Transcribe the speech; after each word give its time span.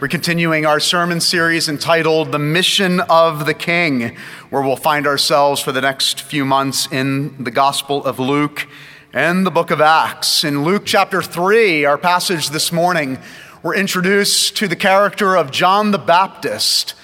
We're 0.00 0.06
continuing 0.06 0.64
our 0.64 0.78
sermon 0.78 1.20
series 1.20 1.68
entitled 1.68 2.30
The 2.30 2.38
Mission 2.38 3.00
of 3.00 3.46
the 3.46 3.54
King, 3.54 4.16
where 4.48 4.62
we'll 4.62 4.76
find 4.76 5.08
ourselves 5.08 5.60
for 5.60 5.72
the 5.72 5.80
next 5.80 6.20
few 6.20 6.44
months 6.44 6.86
in 6.92 7.42
the 7.42 7.50
Gospel 7.50 8.04
of 8.04 8.20
Luke 8.20 8.68
and 9.12 9.44
the 9.44 9.50
book 9.50 9.72
of 9.72 9.80
Acts. 9.80 10.44
In 10.44 10.62
Luke 10.62 10.84
chapter 10.86 11.20
3, 11.20 11.84
our 11.84 11.98
passage 11.98 12.50
this 12.50 12.70
morning, 12.70 13.18
we're 13.64 13.74
introduced 13.74 14.56
to 14.58 14.68
the 14.68 14.76
character 14.76 15.36
of 15.36 15.50
John 15.50 15.90
the 15.90 15.98
Baptist, 15.98 16.94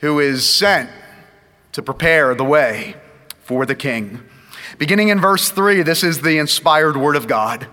who 0.00 0.18
is 0.18 0.44
sent 0.44 0.90
to 1.70 1.80
prepare 1.80 2.34
the 2.34 2.42
way 2.42 2.96
for 3.38 3.64
the 3.64 3.76
King. 3.76 4.20
Beginning 4.78 5.10
in 5.10 5.20
verse 5.20 5.48
3, 5.48 5.82
this 5.82 6.02
is 6.02 6.22
the 6.22 6.38
inspired 6.38 6.96
word 6.96 7.14
of 7.14 7.28
God. 7.28 7.68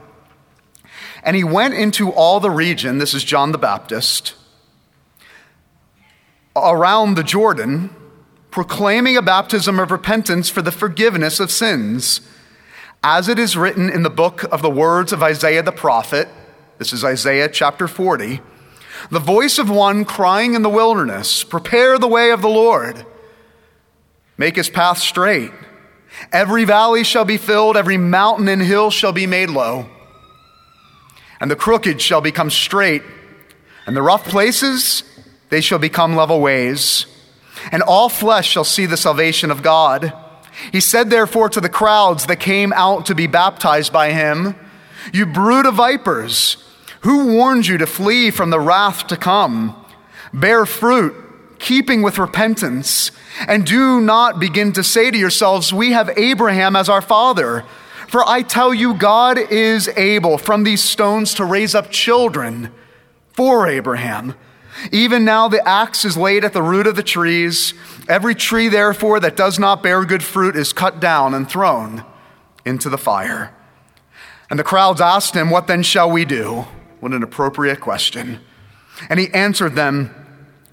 And 1.23 1.35
he 1.35 1.43
went 1.43 1.73
into 1.73 2.11
all 2.11 2.39
the 2.39 2.51
region, 2.51 2.99
this 2.99 3.15
is 3.15 3.23
John 3.23 3.51
the 3.51 3.57
Baptist 3.57 4.35
around 6.55 7.15
the 7.15 7.23
Jordan, 7.23 7.89
proclaiming 8.51 9.15
a 9.15 9.21
baptism 9.21 9.79
of 9.79 9.91
repentance 9.91 10.49
for 10.49 10.61
the 10.61 10.71
forgiveness 10.71 11.39
of 11.39 11.51
sins, 11.51 12.21
as 13.03 13.27
it 13.27 13.39
is 13.39 13.55
written 13.55 13.89
in 13.89 14.03
the 14.03 14.09
book 14.09 14.43
of 14.51 14.61
the 14.61 14.69
words 14.69 15.13
of 15.13 15.23
Isaiah 15.23 15.63
the 15.63 15.71
prophet. 15.71 16.27
This 16.77 16.91
is 16.91 17.03
Isaiah 17.03 17.49
chapter 17.49 17.87
40. 17.87 18.41
The 19.11 19.19
voice 19.19 19.57
of 19.57 19.69
one 19.69 20.03
crying 20.03 20.55
in 20.55 20.61
the 20.61 20.69
wilderness, 20.69 21.43
Prepare 21.43 21.97
the 21.97 22.07
way 22.07 22.31
of 22.31 22.41
the 22.41 22.49
Lord, 22.49 23.05
make 24.37 24.55
his 24.55 24.69
path 24.69 24.97
straight. 24.97 25.51
Every 26.33 26.65
valley 26.65 27.03
shall 27.03 27.25
be 27.25 27.37
filled, 27.37 27.77
every 27.77 27.97
mountain 27.97 28.47
and 28.47 28.61
hill 28.61 28.91
shall 28.91 29.13
be 29.13 29.27
made 29.27 29.49
low, 29.49 29.87
and 31.39 31.49
the 31.49 31.55
crooked 31.55 32.01
shall 32.01 32.19
become 32.19 32.49
straight, 32.49 33.03
and 33.85 33.95
the 33.95 34.01
rough 34.01 34.25
places 34.25 35.03
they 35.49 35.61
shall 35.61 35.79
become 35.79 36.15
level 36.15 36.41
ways, 36.41 37.05
and 37.71 37.83
all 37.83 38.09
flesh 38.09 38.49
shall 38.49 38.63
see 38.63 38.85
the 38.85 38.97
salvation 38.97 39.51
of 39.51 39.63
God. 39.63 40.13
He 40.71 40.79
said, 40.79 41.09
therefore, 41.09 41.49
to 41.49 41.61
the 41.61 41.69
crowds 41.69 42.25
that 42.25 42.39
came 42.39 42.73
out 42.73 43.05
to 43.07 43.15
be 43.15 43.27
baptized 43.27 43.91
by 43.91 44.11
him, 44.11 44.55
You 45.13 45.25
brood 45.25 45.65
of 45.65 45.75
vipers, 45.75 46.57
who 47.01 47.33
warned 47.33 47.67
you 47.67 47.77
to 47.77 47.87
flee 47.87 48.29
from 48.29 48.49
the 48.49 48.59
wrath 48.59 49.07
to 49.07 49.17
come? 49.17 49.75
Bear 50.33 50.65
fruit, 50.65 51.15
keeping 51.59 52.01
with 52.01 52.17
repentance, 52.17 53.11
and 53.47 53.65
do 53.65 54.01
not 54.01 54.39
begin 54.39 54.73
to 54.73 54.83
say 54.83 55.09
to 55.09 55.17
yourselves, 55.17 55.73
We 55.73 55.91
have 55.91 56.17
Abraham 56.17 56.75
as 56.75 56.89
our 56.89 57.01
father. 57.01 57.63
For 58.07 58.27
I 58.27 58.41
tell 58.41 58.73
you, 58.73 58.95
God 58.95 59.37
is 59.37 59.87
able 59.89 60.37
from 60.37 60.63
these 60.63 60.83
stones 60.83 61.33
to 61.35 61.45
raise 61.45 61.75
up 61.75 61.91
children 61.91 62.71
for 63.33 63.67
Abraham. 63.67 64.35
Even 64.91 65.25
now 65.25 65.47
the 65.47 65.67
axe 65.67 66.05
is 66.05 66.17
laid 66.17 66.43
at 66.43 66.53
the 66.53 66.61
root 66.61 66.87
of 66.87 66.95
the 66.95 67.03
trees. 67.03 67.73
Every 68.07 68.35
tree, 68.35 68.67
therefore, 68.69 69.19
that 69.19 69.35
does 69.35 69.59
not 69.59 69.83
bear 69.83 70.05
good 70.05 70.23
fruit 70.23 70.55
is 70.55 70.73
cut 70.73 70.99
down 70.99 71.33
and 71.33 71.49
thrown 71.49 72.03
into 72.65 72.89
the 72.89 72.97
fire. 72.97 73.55
And 74.49 74.57
the 74.57 74.63
crowds 74.63 75.01
asked 75.01 75.35
him, 75.35 75.49
What 75.49 75.67
then 75.67 75.83
shall 75.83 76.09
we 76.09 76.25
do? 76.25 76.65
What 76.99 77.13
an 77.13 77.23
appropriate 77.23 77.79
question. 77.79 78.39
And 79.09 79.19
he 79.19 79.29
answered 79.33 79.75
them, 79.75 80.13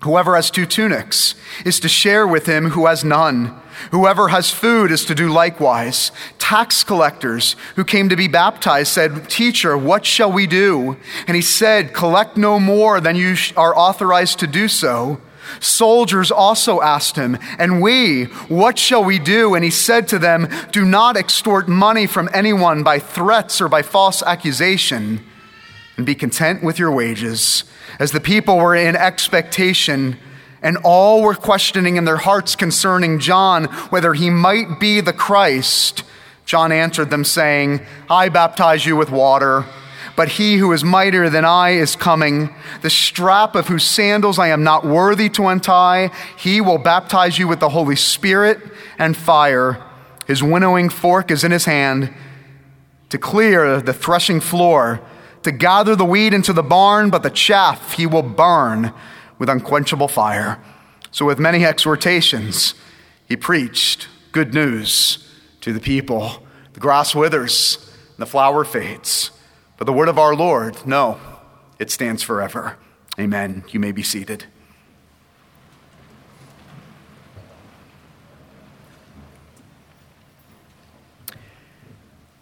Whoever 0.01 0.37
has 0.37 0.51
two 0.51 0.67
tunics 0.67 1.35
is 1.65 1.81
to 1.81 1.89
share 1.89 2.27
with 2.27 2.47
him 2.47 2.71
who 2.71 2.87
has 2.87 3.03
none. 3.03 3.59
Whoever 3.91 4.29
has 4.29 4.51
food 4.51 4.91
is 4.91 5.05
to 5.07 5.15
do 5.15 5.31
likewise. 5.31 6.13
Tax 6.39 6.85
collectors 6.85 7.57
who 7.77 7.85
came 7.85 8.09
to 8.09 8.17
be 8.17 8.29
baptized 8.29 8.93
said, 8.93 9.29
Teacher, 9.29 9.77
what 9.77 10.05
shall 10.05 10.31
we 10.31 10.47
do? 10.47 10.97
And 11.27 11.35
he 11.35 11.43
said, 11.43 11.95
Collect 11.95 12.37
no 12.37 12.61
more 12.61 13.01
than 13.01 13.17
you 13.17 13.37
are 13.57 13.77
authorized 13.77 14.39
to 14.41 14.47
do 14.47 14.69
so. 14.69 15.21
Soldiers 15.61 16.31
also 16.31 16.81
asked 16.81 17.17
him, 17.17 17.39
And 17.59 17.81
we, 17.81 18.25
what 18.49 18.79
shall 18.79 19.05
we 19.05 19.19
do? 19.19 19.55
And 19.55 19.65
he 19.65 19.71
said 19.71 20.09
to 20.09 20.19
them, 20.19 20.49
Do 20.73 20.85
not 20.85 21.17
extort 21.17 21.69
money 21.69 22.07
from 22.07 22.29
anyone 22.35 22.83
by 22.83 22.99
threats 22.99 23.61
or 23.61 23.69
by 23.69 23.83
false 23.83 24.23
accusation, 24.23 25.25
and 25.97 26.05
be 26.05 26.15
content 26.15 26.63
with 26.63 26.79
your 26.79 26.91
wages. 26.91 27.65
As 27.99 28.13
the 28.13 28.21
people 28.21 28.59
were 28.59 28.75
in 28.75 28.97
expectation, 28.97 30.19
and 30.63 30.79
all 30.83 31.23
were 31.23 31.35
questioning 31.35 31.97
in 31.97 32.05
their 32.05 32.17
hearts 32.17 32.57
concerning 32.57 33.19
John 33.19 33.65
whether 33.91 34.15
he 34.15 34.31
might 34.31 34.81
be 34.81 35.01
the 35.01 35.13
Christ. 35.13 36.03
John 36.45 36.73
answered 36.73 37.11
them, 37.11 37.25
saying, 37.25 37.87
I 38.11 38.29
baptize 38.29 38.87
you 38.87 38.97
with 38.97 39.11
water, 39.11 39.65
but 40.17 40.31
he 40.31 40.57
who 40.57 40.73
is 40.73 40.83
mightier 40.83 41.29
than 41.29 41.45
I 41.45 41.71
is 41.71 41.95
coming, 41.95 42.55
the 42.83 42.91
strap 42.91 43.55
of 43.55 43.69
whose 43.69 43.85
sandals 43.85 44.39
I 44.39 44.49
am 44.49 44.65
not 44.65 44.85
worthy 44.85 45.29
to 45.31 45.47
untie. 45.47 46.11
He 46.39 46.61
will 46.61 46.79
baptize 46.79 47.39
you 47.39 47.47
with 47.47 47.61
the 47.61 47.69
Holy 47.69 47.97
Spirit 47.97 48.59
and 48.99 49.17
fire. 49.17 49.83
His 50.27 50.43
winnowing 50.43 50.89
fork 50.89 51.31
is 51.31 51.45
in 51.45 51.53
his 51.53 51.67
hand 51.67 52.13
to 53.11 53.19
clear 53.19 53.81
the 53.81 53.93
threshing 53.93 54.41
floor, 54.41 55.01
to 55.47 55.53
gather 55.53 55.95
the 55.95 56.05
wheat 56.05 56.35
into 56.35 56.53
the 56.53 56.61
barn, 56.61 57.09
but 57.09 57.23
the 57.23 57.31
chaff 57.31 57.93
he 57.93 58.05
will 58.05 58.25
burn 58.25 58.93
with 59.39 59.49
unquenchable 59.49 60.09
fire. 60.09 60.61
So, 61.13 61.25
with 61.25 61.39
many 61.39 61.65
exhortations, 61.65 62.75
he 63.29 63.37
preached 63.37 64.09
good 64.33 64.53
news 64.53 65.25
to 65.61 65.73
the 65.73 65.79
people. 65.79 66.45
The 66.73 66.81
grass 66.81 67.15
withers, 67.15 67.79
and 68.09 68.19
the 68.19 68.27
flower 68.27 68.65
fades, 68.65 69.31
but 69.77 69.85
the 69.85 69.93
word 69.93 70.09
of 70.09 70.19
our 70.19 70.35
Lord, 70.35 70.85
no, 70.85 71.17
it 71.79 71.93
stands 71.93 72.25
forever. 72.25 72.77
Amen. 73.17 73.63
You 73.69 73.79
may 73.79 73.93
be 73.93 74.03
seated. 74.03 74.47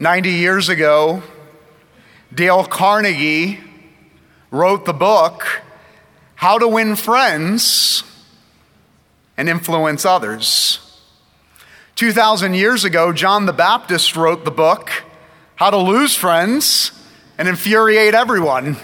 Ninety 0.01 0.33
years 0.33 0.71
ago, 0.71 1.23
Dale 2.34 2.65
Carnegie 2.65 3.61
wrote 4.50 4.87
the 4.87 4.93
book 4.93 5.62
how 6.34 6.59
to 6.59 6.67
win 6.67 6.97
friends 6.97 8.03
and 9.37 9.49
influence 9.49 10.05
others. 10.05 10.81
2,000 11.97 12.55
years 12.55 12.84
ago, 12.84 13.12
John 13.12 13.47
the 13.47 13.53
Baptist 13.53 14.17
wrote 14.17 14.44
the 14.44 14.50
book, 14.50 14.91
How 15.56 15.71
to 15.71 15.77
Lose 15.77 16.17
Friends 16.17 16.91
and 17.39 17.47
Infuriate 17.47 18.15
Everyone. 18.15 18.77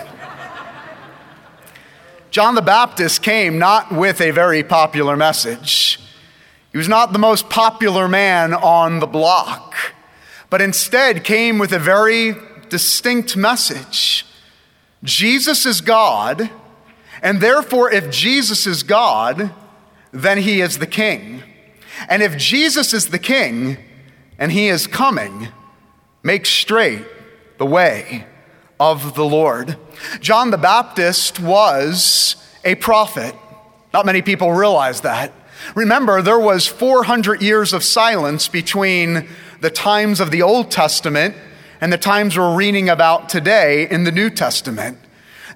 John 2.31 2.55
the 2.55 2.63
Baptist 2.63 3.23
came 3.23 3.59
not 3.59 3.91
with 3.91 4.21
a 4.21 4.31
very 4.31 4.63
popular 4.63 5.17
message. 5.17 5.99
He 6.71 6.79
was 6.79 6.89
not 6.89 7.13
the 7.13 7.19
most 7.19 7.51
popular 7.51 8.07
man 8.07 8.55
on 8.55 9.01
the 9.01 9.09
block, 9.09 9.75
but 10.49 10.61
instead 10.61 11.25
came 11.25 11.59
with 11.59 11.73
a 11.73 11.81
very 11.81 12.37
distinct 12.71 13.37
message 13.37 14.27
Jesus 15.03 15.67
is 15.67 15.81
God 15.81 16.51
and 17.23 17.41
therefore, 17.41 17.93
if 17.93 18.11
Jesus 18.11 18.67
is 18.67 18.83
God, 18.83 19.53
then 20.13 20.39
he 20.39 20.61
is 20.61 20.79
the 20.79 20.87
king. 20.87 21.43
And 22.09 22.23
if 22.23 22.37
Jesus 22.37 22.95
is 22.95 23.09
the 23.09 23.19
king 23.19 23.77
and 24.39 24.51
he 24.51 24.69
is 24.69 24.87
coming, 24.87 25.49
make 26.23 26.47
straight 26.47 27.05
the 27.59 27.67
way 27.67 28.27
of 28.79 29.15
the 29.15 29.25
Lord. 29.25 29.77
John 30.21 30.51
the 30.51 30.59
Baptist 30.59 31.39
was 31.39 32.37
a 32.65 32.75
prophet. 32.77 33.35
Not 33.93 34.07
many 34.07 34.23
people 34.23 34.53
realize 34.53 35.03
that. 35.03 35.33
Remember, 35.75 36.23
there 36.23 36.39
was 36.39 36.67
400 36.67 37.43
years 37.43 37.75
of 37.75 37.85
silence 37.85 38.49
between 38.49 39.29
the 39.61 39.69
times 39.69 40.21
of 40.21 40.31
the 40.31 40.41
Old 40.41 40.71
Testament 40.71 41.37
and 41.81 41.93
the 41.93 41.99
times 41.99 42.37
we're 42.37 42.55
reading 42.55 42.89
about 42.89 43.29
today 43.29 43.89
in 43.89 44.05
the 44.05 44.13
New 44.13 44.31
Testament 44.31 44.99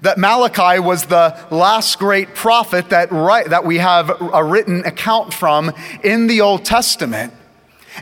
that 0.01 0.17
Malachi 0.17 0.79
was 0.79 1.05
the 1.05 1.37
last 1.51 1.99
great 1.99 2.35
prophet 2.35 2.89
that, 2.89 3.09
that 3.09 3.65
we 3.65 3.77
have 3.77 4.11
a 4.21 4.43
written 4.43 4.85
account 4.85 5.33
from 5.33 5.71
in 6.03 6.27
the 6.27 6.41
Old 6.41 6.65
Testament. 6.65 7.33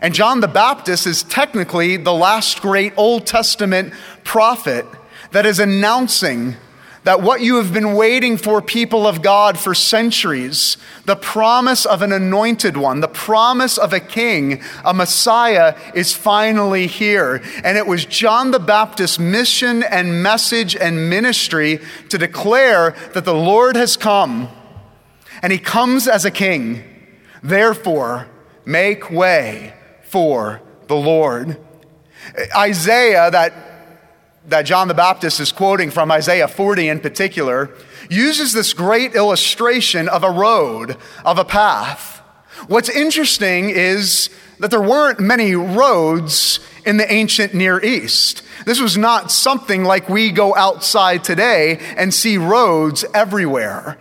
And 0.01 0.13
John 0.13 0.39
the 0.39 0.47
Baptist 0.47 1.06
is 1.06 1.24
technically 1.24 1.97
the 1.97 2.13
last 2.13 2.62
great 2.62 2.94
Old 2.97 3.27
Testament 3.27 3.94
prophet 4.24 4.86
that 5.31 5.45
is 5.45 5.59
announcing 5.59 6.56
that 7.03 7.21
what 7.21 7.41
you 7.41 7.57
have 7.57 7.73
been 7.73 7.94
waiting 7.94 8.38
for, 8.38 8.61
people 8.61 9.05
of 9.05 9.21
God, 9.21 9.59
for 9.59 9.73
centuries, 9.73 10.77
the 11.05 11.15
promise 11.15 11.85
of 11.85 12.01
an 12.01 12.11
anointed 12.11 12.77
one, 12.77 13.01
the 13.01 13.07
promise 13.07 13.77
of 13.77 13.91
a 13.91 14.00
king, 14.00 14.61
a 14.85 14.94
Messiah, 14.94 15.77
is 15.94 16.13
finally 16.13 16.88
here. 16.88 17.41
And 17.63 17.77
it 17.77 17.88
was 17.88 18.05
John 18.05 18.51
the 18.51 18.59
Baptist's 18.59 19.19
mission 19.19 19.83
and 19.83 20.23
message 20.23 20.75
and 20.75 21.09
ministry 21.09 21.79
to 22.09 22.17
declare 22.17 22.95
that 23.13 23.25
the 23.25 23.35
Lord 23.35 23.75
has 23.75 23.97
come, 23.97 24.49
and 25.41 25.51
he 25.51 25.59
comes 25.59 26.07
as 26.07 26.23
a 26.23 26.31
king. 26.31 26.83
Therefore, 27.41 28.27
make 28.65 29.11
way 29.11 29.73
for 30.03 30.61
the 30.88 30.95
Lord. 30.95 31.57
Isaiah, 32.56 33.29
that 33.29 33.72
that 34.48 34.63
John 34.63 34.88
the 34.88 34.94
Baptist 34.94 35.40
is 35.40 35.51
quoting 35.51 35.90
from 35.90 36.12
Isaiah 36.12 36.48
40 36.48 36.90
in 36.90 37.00
particular, 37.00 37.69
uses 38.10 38.54
this 38.54 38.74
great 38.74 39.16
illustration 39.16 40.10
of 40.10 40.24
a 40.24 40.31
road, 40.31 40.98
of 41.24 41.38
a 41.38 41.45
path. 41.45 42.22
What's 42.68 42.90
interesting 42.90 43.69
is 43.69 44.30
that 44.60 44.72
there 44.72 44.81
weren't 44.81 45.19
many 45.19 45.56
roads 45.56 46.60
in 46.86 46.98
the 46.98 47.12
ancient 47.12 47.54
Near 47.54 47.84
East. 47.84 48.44
This 48.66 48.80
was 48.80 48.98
not 48.98 49.31
something 49.31 49.84
like 49.84 50.10
we 50.10 50.31
go 50.31 50.56
outside 50.56 51.24
today 51.24 51.80
and 51.98 52.13
see 52.13 52.38
roads 52.38 53.06
everywhere. 53.13 53.98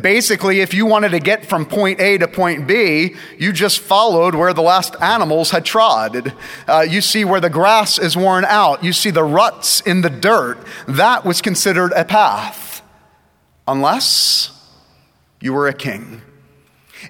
Basically, 0.00 0.60
if 0.60 0.74
you 0.74 0.86
wanted 0.86 1.10
to 1.10 1.18
get 1.18 1.46
from 1.46 1.66
point 1.66 2.00
A 2.00 2.18
to 2.18 2.28
point 2.28 2.66
B, 2.66 3.14
you 3.38 3.52
just 3.52 3.80
followed 3.80 4.34
where 4.34 4.52
the 4.52 4.62
last 4.62 4.94
animals 5.00 5.50
had 5.50 5.64
trod. 5.64 6.34
Uh, 6.68 6.86
you 6.88 7.00
see 7.00 7.24
where 7.24 7.40
the 7.40 7.50
grass 7.50 7.98
is 7.98 8.16
worn 8.16 8.44
out, 8.44 8.84
you 8.84 8.92
see 8.92 9.10
the 9.10 9.24
ruts 9.24 9.80
in 9.80 10.02
the 10.02 10.10
dirt. 10.10 10.58
That 10.86 11.24
was 11.24 11.40
considered 11.40 11.92
a 11.96 12.04
path, 12.04 12.82
unless 13.66 14.50
you 15.40 15.52
were 15.52 15.68
a 15.68 15.74
king. 15.74 16.22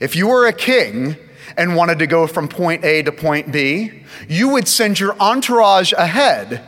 If 0.00 0.16
you 0.16 0.28
were 0.28 0.46
a 0.46 0.52
king, 0.52 1.16
and 1.56 1.76
wanted 1.76 1.98
to 1.98 2.06
go 2.06 2.26
from 2.26 2.48
point 2.48 2.84
A 2.84 3.02
to 3.02 3.12
point 3.12 3.52
B, 3.52 4.04
you 4.28 4.48
would 4.48 4.68
send 4.68 4.98
your 4.98 5.14
entourage 5.20 5.92
ahead 5.92 6.62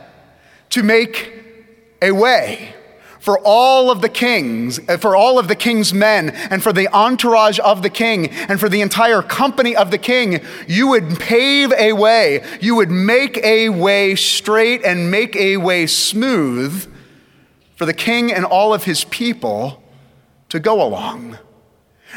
to 0.69 0.83
make 0.83 1.31
a 2.01 2.11
way 2.11 2.74
for 3.25 3.39
all 3.39 3.89
of 3.89 4.01
the 4.01 4.09
kings, 4.09 4.79
uh, 4.87 4.97
for 4.97 5.15
all 5.15 5.39
of 5.39 5.47
the 5.47 5.55
king's 5.55 5.91
men, 5.91 6.29
and 6.29 6.61
for 6.61 6.71
the 6.71 6.87
entourage 6.89 7.57
of 7.57 7.81
the 7.81 7.89
king, 7.89 8.27
and 8.27 8.59
for 8.59 8.69
the 8.69 8.81
entire 8.81 9.23
company 9.23 9.75
of 9.75 9.89
the 9.89 9.97
king, 9.97 10.41
you 10.67 10.89
would 10.89 11.19
pave 11.19 11.73
a 11.73 11.93
way. 11.93 12.45
You 12.61 12.75
would 12.75 12.91
make 12.91 13.43
a 13.43 13.69
way 13.69 14.13
straight 14.13 14.85
and 14.85 15.09
make 15.09 15.35
a 15.35 15.57
way 15.57 15.87
smooth 15.87 16.87
for 17.75 17.87
the 17.87 17.95
king 17.95 18.31
and 18.31 18.45
all 18.45 18.75
of 18.75 18.83
his 18.83 19.05
people 19.05 19.81
to 20.49 20.59
go 20.59 20.85
along. 20.85 21.39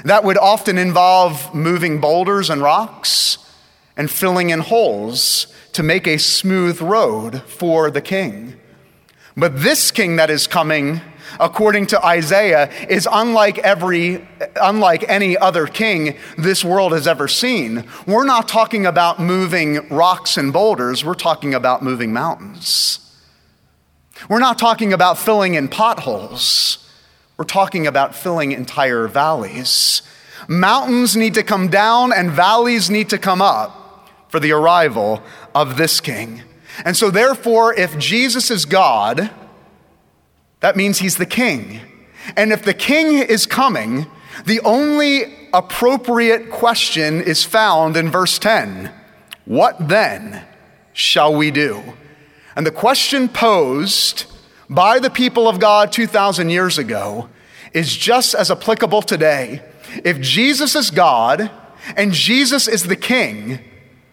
That 0.05 0.25
would 0.25 0.37
often 0.37 0.77
involve 0.77 1.55
moving 1.55 2.03
boulders 2.03 2.51
and 2.51 2.61
rocks 2.61 3.39
and 3.97 4.11
filling 4.11 4.51
in 4.51 4.61
holes 4.61 5.47
to 5.73 5.83
make 5.83 6.07
a 6.07 6.19
smooth 6.19 6.83
road 6.83 7.43
for 7.45 7.91
the 7.91 8.03
king. 8.03 8.58
But 9.39 9.61
this 9.61 9.93
king 9.93 10.17
that 10.17 10.31
is 10.31 10.49
coming, 10.49 11.01
according 11.39 11.87
to 11.89 12.05
Isaiah, 12.05 12.73
is 12.89 13.09
unlike 13.11 13.59
every 13.59 14.27
unlike 14.61 15.05
any 15.09 15.39
other 15.39 15.69
king 15.69 16.17
this 16.37 16.65
world 16.65 16.93
has 16.93 17.07
ever 17.07 17.29
seen. 17.29 17.85
We're 18.05 18.25
not 18.25 18.49
talking 18.49 18.85
about 18.85 19.21
moving 19.21 19.89
rocks 19.91 20.37
and 20.37 20.53
boulders, 20.53 21.05
we're 21.05 21.15
talking 21.15 21.55
about 21.55 21.83
moving 21.83 22.13
mountains. 22.13 22.99
We're 24.29 24.41
not 24.41 24.59
talking 24.59 24.93
about 24.93 25.17
filling 25.17 25.55
in 25.55 25.69
potholes. 25.69 26.85
We're 27.37 27.45
talking 27.45 27.87
about 27.87 28.17
filling 28.17 28.51
entire 28.51 29.07
valleys. 29.07 30.03
Mountains 30.49 31.17
need 31.17 31.35
to 31.35 31.45
come 31.45 31.69
down 31.69 32.13
and 32.13 32.33
valleys 32.33 32.91
need 32.91 33.11
to 33.11 33.19
come 33.19 33.41
up 33.41 34.11
for 34.29 34.41
the 34.41 34.51
arrival 34.51 35.23
of 35.55 35.77
this 35.77 36.01
king. 36.01 36.43
And 36.85 36.97
so, 36.97 37.11
therefore, 37.11 37.75
if 37.75 37.99
Jesus 37.99 38.51
is 38.51 38.65
God, 38.65 39.31
that 40.61 40.77
means 40.77 40.99
he's 40.99 41.17
the 41.17 41.27
king. 41.27 41.81
And 42.37 42.53
if 42.53 42.63
the 42.63 42.75
king 42.75 43.19
is 43.19 43.47
coming, 43.47 44.07
the 44.45 44.61
only 44.61 45.49
appropriate 45.53 46.51
question 46.51 47.23
is 47.23 47.45
found 47.45 47.97
in 47.97 48.11
verse 48.11 48.39
10 48.39 48.91
What 49.45 49.89
then 49.89 50.45
shall 50.93 51.35
we 51.35 51.51
do? 51.51 51.83
And 52.57 52.67
the 52.67 52.73
question 52.73 53.29
posed 53.29 54.27
by 54.69 54.99
the 54.99 55.11
people 55.11 55.49
of 55.49 55.61
God 55.61 55.93
2,000 55.93 56.51
years 56.51 56.77
ago 56.77 57.29
is 57.73 57.97
just 57.97 58.35
as 58.35 58.51
applicable 58.51 59.03
today. 59.03 59.63
If 60.05 60.21
Jesus 60.21 60.75
is 60.75 60.91
God 60.91 61.51
and 61.97 62.13
Jesus 62.13 62.69
is 62.69 62.85
the 62.85 62.97
King, 62.97 63.61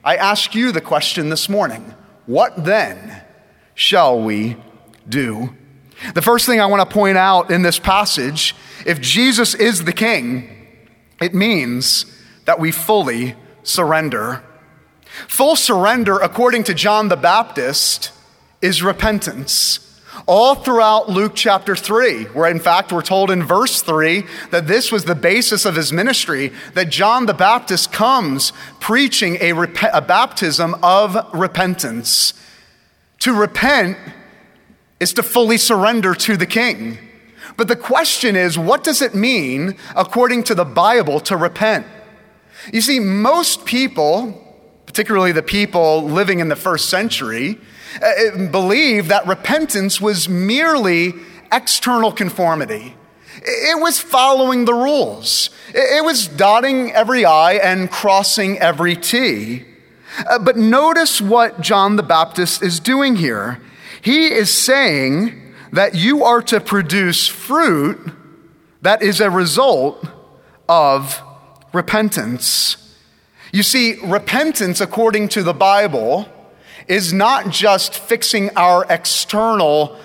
I 0.03 0.15
ask 0.15 0.56
you 0.56 0.71
the 0.71 0.81
question 0.81 1.29
this 1.29 1.50
morning 1.50 1.94
what 2.25 2.63
then 2.63 3.24
shall 3.74 4.19
we 4.19 4.57
do? 5.07 5.56
The 6.13 6.22
first 6.22 6.45
thing 6.45 6.60
I 6.60 6.66
want 6.66 6.88
to 6.88 6.94
point 6.94 7.18
out 7.18 7.51
in 7.51 7.62
this 7.62 7.80
passage 7.80 8.56
if 8.86 9.01
Jesus 9.01 9.54
is 9.56 9.86
the 9.86 9.94
King, 9.94 10.50
it 11.22 11.33
means 11.33 12.06
that 12.45 12.60
we 12.60 12.72
fully 12.72 13.36
surrender. 13.63 14.44
Full 15.27 15.56
surrender, 15.56 16.18
according 16.19 16.66
to 16.66 16.74
John 16.74 17.07
the 17.07 17.16
Baptist, 17.16 18.12
is 18.62 18.83
repentance. 18.83 19.80
All 20.27 20.56
throughout 20.56 21.07
Luke 21.07 21.33
chapter 21.36 21.75
3, 21.75 22.24
where 22.25 22.50
in 22.50 22.60
fact 22.60 22.92
we're 22.92 23.04
told 23.04 23.30
in 23.30 23.44
verse 23.44 23.83
3 23.83 24.24
that 24.50 24.66
this 24.66 24.92
was 24.92 25.06
the 25.06 25.13
basis 25.13 25.66
of 25.66 25.75
his 25.75 25.94
ministry, 25.94 26.51
that 26.74 26.89
John 26.89 27.27
the 27.27 27.33
Baptist 27.33 27.92
comes 27.92 28.51
preaching 28.80 29.38
a, 29.39 29.54
rep- 29.54 29.94
a 29.94 30.01
baptism 30.01 30.75
of 30.81 31.16
repentance. 31.31 32.33
To 33.19 33.33
repent 33.33 33.98
is 35.00 35.13
to 35.13 35.24
fully 35.24 35.57
surrender 35.57 36.16
to 36.16 36.36
the 36.38 36.48
king. 36.48 36.98
But 37.56 37.68
the 37.68 37.75
question 37.75 38.36
is, 38.36 38.57
what 38.57 38.83
does 38.83 39.04
it 39.04 39.13
mean, 39.13 39.77
according 39.95 40.44
to 40.45 40.56
the 40.56 40.66
Bible, 40.66 41.19
to 41.22 41.38
repent? 41.38 41.86
You 42.74 42.81
see, 42.81 43.00
most 43.00 43.66
people, 43.66 44.42
particularly 44.88 45.31
the 45.31 45.44
people 45.44 46.04
living 46.04 46.39
in 46.39 46.50
the 46.50 46.56
first 46.56 46.89
century, 46.89 47.60
uh, 48.01 48.47
believed 48.47 49.09
that 49.09 49.25
repentance 49.27 50.01
was 50.01 50.27
merely 50.30 51.13
external 51.51 52.12
conformity. 52.12 52.95
It 53.42 53.81
was 53.81 54.00
following 54.00 54.65
the 54.65 54.74
rules. 54.74 55.50
It 55.74 56.03
was 56.03 56.27
dotting 56.27 56.92
every 56.92 57.25
I 57.25 57.53
and 57.53 57.92
crossing 57.92 58.57
every 58.59 58.95
T. 58.95 59.65
Uh, 60.30 60.39
but 60.39 60.57
notice 60.57 61.21
what 61.21 61.62
John 61.62 61.95
the 61.95 62.03
Baptist 62.03 62.63
is 62.63 62.80
doing 62.80 63.18
here. 63.18 63.62
He 64.01 64.27
is 64.27 64.56
saying 64.56 65.53
that 65.74 65.95
you 65.95 66.24
are 66.24 66.41
to 66.44 66.62
produce 66.62 67.27
fruit 67.27 68.12
that 68.81 69.01
is 69.01 69.19
a 69.19 69.30
result 69.30 70.07
of 70.69 71.21
repentance. 71.74 72.77
You 73.51 73.63
see, 73.63 73.95
repentance, 74.03 74.80
according 74.80 75.30
to 75.30 75.44
the 75.44 75.53
Bible, 75.53 76.30
is 76.88 77.13
not 77.13 77.50
just 77.50 77.95
fixing 77.95 78.50
our 78.56 78.86
external 78.89 79.98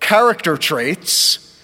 character 0.00 0.56
traits, 0.56 1.58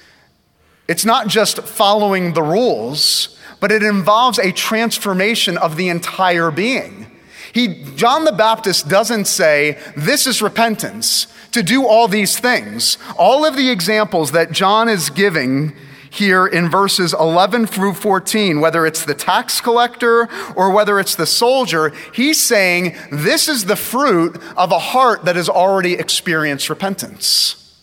it's 0.88 1.04
not 1.04 1.28
just 1.28 1.60
following 1.62 2.32
the 2.32 2.42
rules, 2.42 3.38
but 3.60 3.70
it 3.70 3.82
involves 3.82 4.38
a 4.38 4.50
transformation 4.50 5.56
of 5.58 5.76
the 5.76 5.88
entire 5.88 6.50
being. 6.50 7.06
He, 7.52 7.84
John 7.96 8.24
the 8.24 8.32
Baptist 8.32 8.88
doesn't 8.88 9.26
say, 9.26 9.78
This 9.96 10.26
is 10.26 10.40
repentance, 10.40 11.26
to 11.52 11.62
do 11.62 11.86
all 11.86 12.08
these 12.08 12.38
things. 12.38 12.96
All 13.16 13.44
of 13.44 13.56
the 13.56 13.70
examples 13.70 14.32
that 14.32 14.52
John 14.52 14.88
is 14.88 15.10
giving 15.10 15.74
here 16.10 16.46
in 16.46 16.68
verses 16.68 17.14
11 17.14 17.66
through 17.66 17.94
14, 17.94 18.60
whether 18.60 18.84
it's 18.84 19.04
the 19.04 19.14
tax 19.14 19.60
collector 19.60 20.28
or 20.56 20.70
whether 20.70 20.98
it's 20.98 21.14
the 21.14 21.26
soldier, 21.26 21.92
he's 22.12 22.42
saying 22.42 22.96
this 23.10 23.48
is 23.48 23.64
the 23.64 23.76
fruit 23.76 24.36
of 24.56 24.72
a 24.72 24.78
heart 24.78 25.24
that 25.24 25.36
has 25.36 25.48
already 25.48 25.94
experienced 25.94 26.68
repentance. 26.68 27.80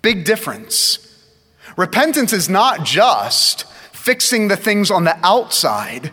Big 0.00 0.24
difference. 0.24 1.02
Repentance 1.76 2.32
is 2.32 2.48
not 2.48 2.84
just 2.84 3.64
fixing 3.92 4.46
the 4.48 4.56
things 4.56 4.90
on 4.90 5.04
the 5.04 5.18
outside, 5.26 6.12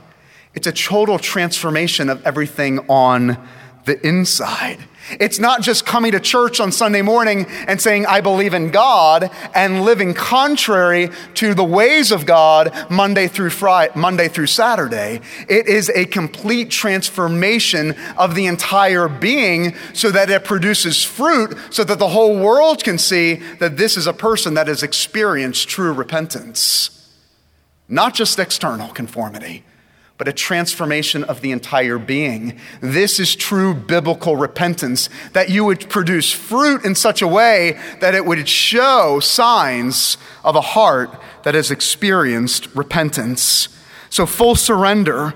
it's 0.56 0.68
a 0.68 0.72
total 0.72 1.20
transformation 1.20 2.10
of 2.10 2.26
everything 2.26 2.80
on 2.90 3.38
the 3.86 4.06
inside. 4.06 4.80
It's 5.20 5.40
not 5.40 5.62
just 5.62 5.86
coming 5.86 6.12
to 6.14 6.20
church 6.20 6.60
on 6.60 6.72
Sunday 6.72 7.02
morning 7.02 7.46
and 7.68 7.82
saying, 7.82 8.06
I 8.06 8.22
believe 8.22 8.54
in 8.54 8.72
God, 8.72 9.30
and 9.54 9.84
living 9.84 10.14
contrary 10.14 11.10
to 11.36 11.54
the 11.54 11.64
ways 11.64 12.12
of 12.12 12.26
God 12.26 12.74
Monday 12.90 13.28
through 13.28 13.52
Friday, 13.52 13.92
Monday 13.96 14.28
through 14.28 14.48
Saturday. 14.48 15.22
It 15.48 15.68
is 15.68 15.90
a 15.90 16.06
complete 16.06 16.70
transformation 16.70 17.96
of 18.18 18.36
the 18.36 18.46
entire 18.46 19.08
being 19.08 19.76
so 19.94 20.12
that 20.12 20.30
it 20.30 20.44
produces 20.44 21.04
fruit 21.04 21.58
so 21.70 21.84
that 21.84 22.00
the 22.00 22.10
whole 22.10 22.38
world 22.38 22.84
can 22.84 22.98
see 22.98 23.36
that 23.60 23.78
this 23.78 23.98
is 23.98 24.08
a 24.08 24.14
person 24.14 24.54
that 24.56 24.68
has 24.68 24.84
experienced 24.84 25.68
true 25.68 25.94
repentance. 25.94 26.90
Not 27.88 28.14
just 28.14 28.40
external 28.40 28.90
conformity 28.90 29.64
but 30.18 30.28
a 30.28 30.34
transformation 30.34 31.24
of 31.24 31.42
the 31.42 31.52
entire 31.52 31.98
being. 31.98 32.60
This 32.82 33.20
is 33.20 33.36
true 33.36 33.74
biblical 33.74 34.36
repentance, 34.36 35.10
that 35.34 35.50
you 35.50 35.66
would 35.66 35.90
produce 35.90 36.32
fruit 36.32 36.86
in 36.86 36.96
such 36.96 37.22
a 37.22 37.28
way 37.28 37.80
that 38.00 38.16
it 38.16 38.26
would 38.26 38.48
show 38.48 39.20
signs 39.20 40.18
of 40.44 40.56
a 40.56 40.62
heart 40.62 41.10
that 41.44 41.56
has 41.56 41.72
experienced 41.72 42.74
repentance. 42.76 43.70
So, 44.10 44.26
full 44.26 44.56
surrender 44.56 45.34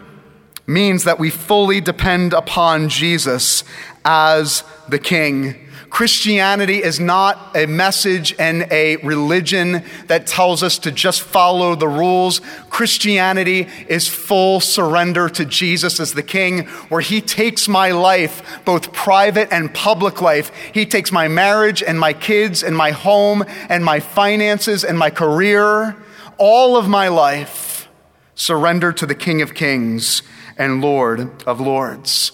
means 0.68 1.06
that 1.06 1.20
we 1.20 1.30
fully 1.30 1.82
depend 1.82 2.34
upon 2.34 2.90
Jesus 2.90 3.64
as 4.06 4.64
the 4.90 5.00
King. 5.00 5.67
Christianity 5.90 6.84
is 6.84 7.00
not 7.00 7.56
a 7.56 7.66
message 7.66 8.36
and 8.38 8.68
a 8.72 8.98
religion 8.98 9.84
that 10.08 10.28
tells 10.28 10.62
us 10.62 10.78
to 10.80 10.92
just 10.92 11.22
follow 11.22 11.76
the 11.76 11.88
rules. 11.88 12.42
Christianity 12.70 13.68
is 13.88 14.08
full 14.08 14.60
surrender 14.60 15.30
to 15.30 15.46
Jesus 15.46 16.00
as 16.00 16.14
the 16.14 16.24
King, 16.24 16.66
where 16.90 17.02
He 17.02 17.22
takes 17.22 17.68
my 17.68 17.92
life, 17.92 18.62
both 18.66 18.92
private 18.92 19.52
and 19.52 19.74
public 19.74 20.22
life. 20.22 20.52
He 20.74 20.86
takes 20.86 21.12
my 21.12 21.28
marriage 21.28 21.82
and 21.82 22.00
my 22.00 22.14
kids 22.14 22.64
and 22.64 22.76
my 22.76 22.92
home 22.92 23.46
and 23.70 23.84
my 23.84 24.00
finances 24.00 24.84
and 24.84 25.00
my 25.00 25.10
career, 25.10 25.96
all 26.38 26.76
of 26.76 26.88
my 26.88 27.08
life, 27.08 27.88
surrender 28.36 28.92
to 28.92 29.06
the 29.06 29.16
King 29.16 29.42
of 29.42 29.54
Kings 29.54 30.22
and 30.58 30.82
Lord 30.82 31.44
of 31.48 31.62
Lords. 31.62 32.32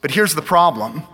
But 0.00 0.12
here's 0.12 0.34
the 0.34 0.42
problem 0.42 1.04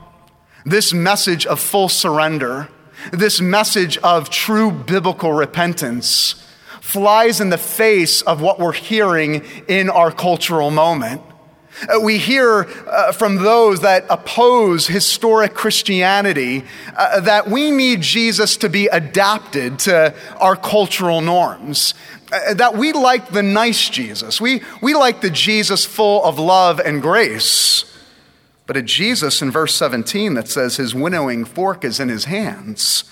this 0.66 0.92
message 0.92 1.46
of 1.46 1.61
full 1.61 1.88
surrender, 1.88 2.68
this 3.12 3.40
message 3.40 3.96
of 3.99 4.28
true 4.28 4.73
biblical 4.73 5.32
repentance, 5.32 6.35
flies 6.80 7.40
in 7.40 7.50
the 7.50 7.58
face 7.58 8.20
of 8.23 8.42
what 8.42 8.58
we're 8.58 8.73
hearing 8.73 9.44
in 9.68 9.88
our 9.88 10.11
cultural 10.11 10.70
moment. 10.70 11.23
Uh, 11.82 12.00
we 12.00 12.18
hear 12.18 12.66
uh, 12.88 13.12
from 13.12 13.37
those 13.37 13.80
that 13.82 14.06
oppose 14.08 14.87
historic 14.87 15.54
Christianity 15.54 16.64
uh, 16.96 17.20
that 17.20 17.49
we 17.49 17.70
need 17.70 18.00
Jesus 18.00 18.56
to 18.58 18.68
be 18.68 18.87
adapted 18.87 19.78
to 19.80 20.14
our 20.38 20.56
cultural 20.56 21.20
norms. 21.20 21.94
Uh, 22.32 22.54
that 22.54 22.76
we 22.76 22.92
like 22.92 23.28
the 23.28 23.42
nice 23.42 23.88
Jesus. 23.88 24.40
We, 24.40 24.62
we 24.80 24.94
like 24.94 25.20
the 25.20 25.30
Jesus 25.30 25.85
full 25.85 26.25
of 26.25 26.38
love 26.38 26.80
and 26.80 27.00
grace. 27.00 27.85
But 28.66 28.76
a 28.76 28.82
Jesus 28.82 29.42
in 29.42 29.50
verse 29.50 29.75
17 29.75 30.35
that 30.35 30.49
says 30.49 30.76
his 30.76 30.94
winnowing 30.94 31.44
fork 31.44 31.85
is 31.85 32.00
in 32.00 32.08
his 32.08 32.25
hands, 32.25 33.04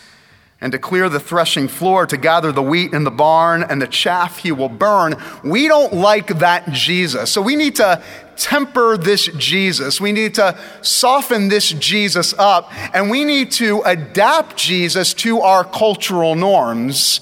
and 0.60 0.72
to 0.72 0.78
clear 0.78 1.08
the 1.08 1.20
threshing 1.20 1.68
floor, 1.68 2.06
to 2.06 2.16
gather 2.16 2.50
the 2.50 2.62
wheat 2.62 2.92
in 2.92 3.04
the 3.04 3.10
barn, 3.10 3.62
and 3.62 3.82
the 3.82 3.86
chaff 3.86 4.38
he 4.38 4.50
will 4.50 4.68
burn. 4.68 5.14
We 5.44 5.68
don't 5.68 5.92
like 5.92 6.38
that 6.38 6.72
Jesus. 6.72 7.30
So 7.30 7.42
we 7.42 7.54
need 7.54 7.76
to 7.76 8.02
temper 8.36 8.96
this 8.96 9.26
Jesus. 9.36 10.00
We 10.00 10.12
need 10.12 10.34
to 10.34 10.58
soften 10.80 11.48
this 11.48 11.70
Jesus 11.70 12.34
up, 12.34 12.72
and 12.94 13.10
we 13.10 13.24
need 13.24 13.52
to 13.52 13.82
adapt 13.82 14.56
Jesus 14.56 15.12
to 15.14 15.40
our 15.40 15.64
cultural 15.64 16.34
norms 16.34 17.20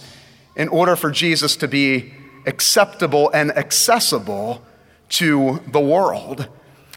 in 0.55 0.69
order 0.69 0.95
for 0.97 1.11
Jesus 1.11 1.57
to 1.57 1.69
be 1.69 2.15
acceptable 2.47 3.31
and 3.31 3.51
accessible 3.57 4.63
to 5.09 5.61
the 5.67 5.81
world. 5.81 6.49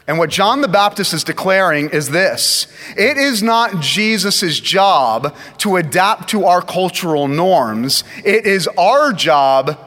And 0.08 0.18
what 0.18 0.30
John 0.30 0.60
the 0.60 0.68
Baptist 0.68 1.12
is 1.12 1.24
declaring 1.24 1.90
is 1.90 2.10
this 2.10 2.68
it 2.96 3.16
is 3.16 3.42
not 3.42 3.80
Jesus' 3.80 4.60
job 4.60 5.34
to 5.58 5.76
adapt 5.76 6.30
to 6.30 6.44
our 6.44 6.62
cultural 6.62 7.28
norms, 7.28 8.04
it 8.24 8.46
is 8.46 8.68
our 8.78 9.12
job 9.12 9.78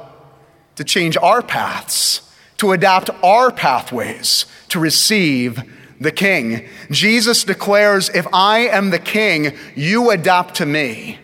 to 0.76 0.84
change 0.84 1.18
our 1.18 1.42
paths, 1.42 2.22
to 2.58 2.72
adapt 2.72 3.10
our 3.24 3.52
pathways 3.52 4.46
to 4.70 4.80
receive 4.80 5.62
the 6.00 6.12
king. 6.12 6.68
Jesus 6.90 7.44
declares, 7.44 8.10
If 8.10 8.28
I 8.34 8.60
am 8.60 8.90
the 8.90 9.00
king, 9.00 9.58
you 9.76 10.12
adapt 10.12 10.56
to 10.56 10.66
me. 10.66 11.20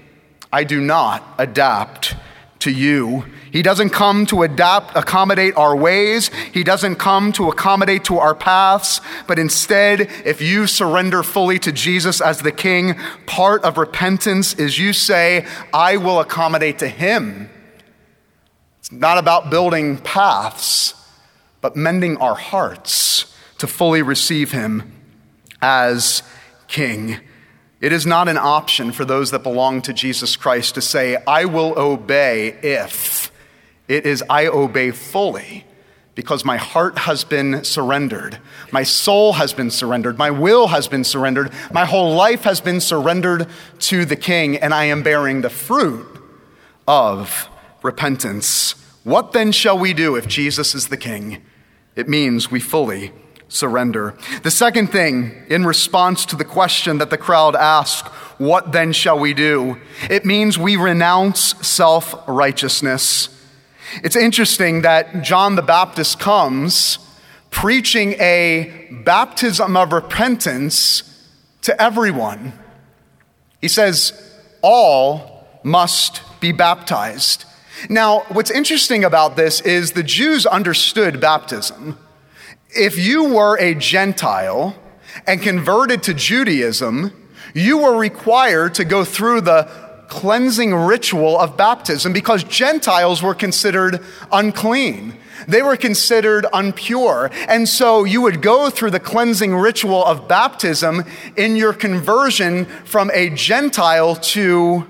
I 0.52 0.64
do 0.64 0.82
not 0.82 1.24
adapt 1.38 2.16
to 2.60 2.72
you. 2.72 3.26
He 3.56 3.62
doesn't 3.62 3.92
come 3.92 4.26
to 4.26 4.44
adapt, 4.44 4.98
accommodate 4.98 5.56
our 5.56 5.78
ways. 5.78 6.30
He 6.52 6.62
doesn't 6.62 6.98
come 6.98 7.32
to 7.32 7.48
accommodate 7.48 8.04
to 8.04 8.18
our 8.18 8.36
paths. 8.36 9.00
But 9.28 9.40
instead, 9.40 10.10
if 10.26 10.42
you 10.42 10.68
surrender 10.68 11.24
fully 11.24 11.58
to 11.60 11.72
Jesus 11.72 12.20
as 12.20 12.40
the 12.40 12.52
King, 12.52 12.96
part 13.26 13.64
of 13.64 13.78
repentance 13.78 14.56
is 14.56 14.78
you 14.78 14.92
say, 14.92 15.48
I 15.74 15.96
will 15.96 16.20
accommodate 16.20 16.80
to 16.80 16.90
Him. 16.90 17.50
It's 18.80 18.92
not 18.92 19.18
about 19.18 19.50
building 19.50 20.00
paths, 20.00 20.94
but 21.62 21.78
mending 21.78 22.18
our 22.18 22.36
hearts 22.36 23.34
to 23.60 23.68
fully 23.68 24.02
receive 24.02 24.52
Him 24.52 24.92
as 25.62 26.24
King. 26.68 27.22
It 27.80 27.94
is 27.94 28.06
not 28.06 28.28
an 28.28 28.38
option 28.38 28.92
for 28.92 29.06
those 29.06 29.32
that 29.32 29.44
belong 29.44 29.82
to 29.84 29.94
Jesus 29.94 30.36
Christ 30.36 30.76
to 30.76 30.82
say, 30.82 31.16
I 31.26 31.46
will 31.46 31.80
obey 31.80 32.50
if. 32.62 33.32
It 33.88 34.06
is, 34.06 34.24
I 34.30 34.48
obey 34.48 34.92
fully 34.92 35.66
because 36.16 36.46
my 36.46 36.58
heart 36.58 36.98
has 37.00 37.24
been 37.24 37.64
surrendered. 37.64 38.40
My 38.72 38.84
soul 38.84 39.34
has 39.34 39.54
been 39.54 39.70
surrendered. 39.70 40.18
My 40.18 40.32
will 40.32 40.68
has 40.68 40.88
been 40.88 41.04
surrendered. 41.04 41.52
My 41.72 41.86
whole 41.86 42.16
life 42.16 42.44
has 42.44 42.62
been 42.62 42.80
surrendered 42.80 43.48
to 43.80 44.06
the 44.06 44.16
King, 44.16 44.58
and 44.58 44.74
I 44.74 44.86
am 44.86 45.04
bearing 45.04 45.42
the 45.42 45.50
fruit 45.50 46.08
of 46.88 47.50
repentance. 47.84 48.76
What 49.04 49.34
then 49.34 49.52
shall 49.52 49.78
we 49.78 49.94
do 49.94 50.16
if 50.16 50.28
Jesus 50.28 50.74
is 50.74 50.88
the 50.88 50.98
King? 50.98 51.44
It 51.96 52.10
means 52.10 52.50
we 52.50 52.60
fully 52.60 53.12
surrender. 53.48 54.16
The 54.44 54.52
second 54.52 54.88
thing, 54.88 55.44
in 55.50 55.66
response 55.66 56.26
to 56.28 56.36
the 56.36 56.46
question 56.46 56.98
that 56.98 57.10
the 57.10 57.18
crowd 57.18 57.56
asked, 57.56 58.08
what 58.38 58.72
then 58.72 58.94
shall 58.94 59.20
we 59.20 59.34
do? 59.34 59.78
It 60.10 60.26
means 60.26 60.58
we 60.58 60.76
renounce 60.76 61.56
self 61.66 62.16
righteousness. 62.28 63.30
It's 64.04 64.16
interesting 64.16 64.82
that 64.82 65.24
John 65.24 65.56
the 65.56 65.62
Baptist 65.62 66.20
comes 66.20 67.00
preaching 67.50 68.14
a 68.14 68.88
baptism 69.06 69.78
of 69.78 69.94
repentance 69.94 71.04
to 71.62 71.82
everyone. 71.82 72.54
He 73.62 73.68
says, 73.68 74.14
All 74.62 75.48
must 75.64 76.22
be 76.40 76.52
baptized. 76.52 77.46
Now, 77.90 78.22
what's 78.30 78.52
interesting 78.52 79.04
about 79.04 79.36
this 79.36 79.62
is 79.62 79.92
the 79.92 80.04
Jews 80.04 80.46
understood 80.46 81.20
baptism 81.20 81.98
if 82.76 82.98
you 82.98 83.34
were 83.34 83.58
a 83.58 83.74
Gentile 83.74 84.76
and 85.26 85.42
converted 85.42 86.04
to 86.04 86.14
Judaism, 86.14 87.14
you 87.54 87.78
were 87.78 87.98
required 87.98 88.74
to 88.76 88.86
go 88.86 89.06
through 89.06 89.42
the 89.42 89.70
cleansing 90.08 90.74
ritual 90.74 91.40
of 91.40 91.58
baptism 91.58 92.14
because 92.14 92.44
Gentiles 92.44 93.22
were 93.22 93.36
considered 93.36 94.04
unclean. 94.32 95.18
They 95.48 95.62
were 95.62 95.78
considered 95.78 96.46
impure. 96.54 97.30
And 97.48 97.68
so 97.68 98.04
you 98.04 98.22
would 98.22 98.42
go 98.42 98.70
through 98.70 98.92
the 98.92 99.00
cleansing 99.00 99.56
ritual 99.56 100.04
of 100.04 100.28
baptism 100.28 101.04
in 101.36 101.56
your 101.56 101.74
conversion 101.74 102.66
from 102.86 103.12
a 103.14 103.30
Gentile 103.30 104.16
to 104.16 104.88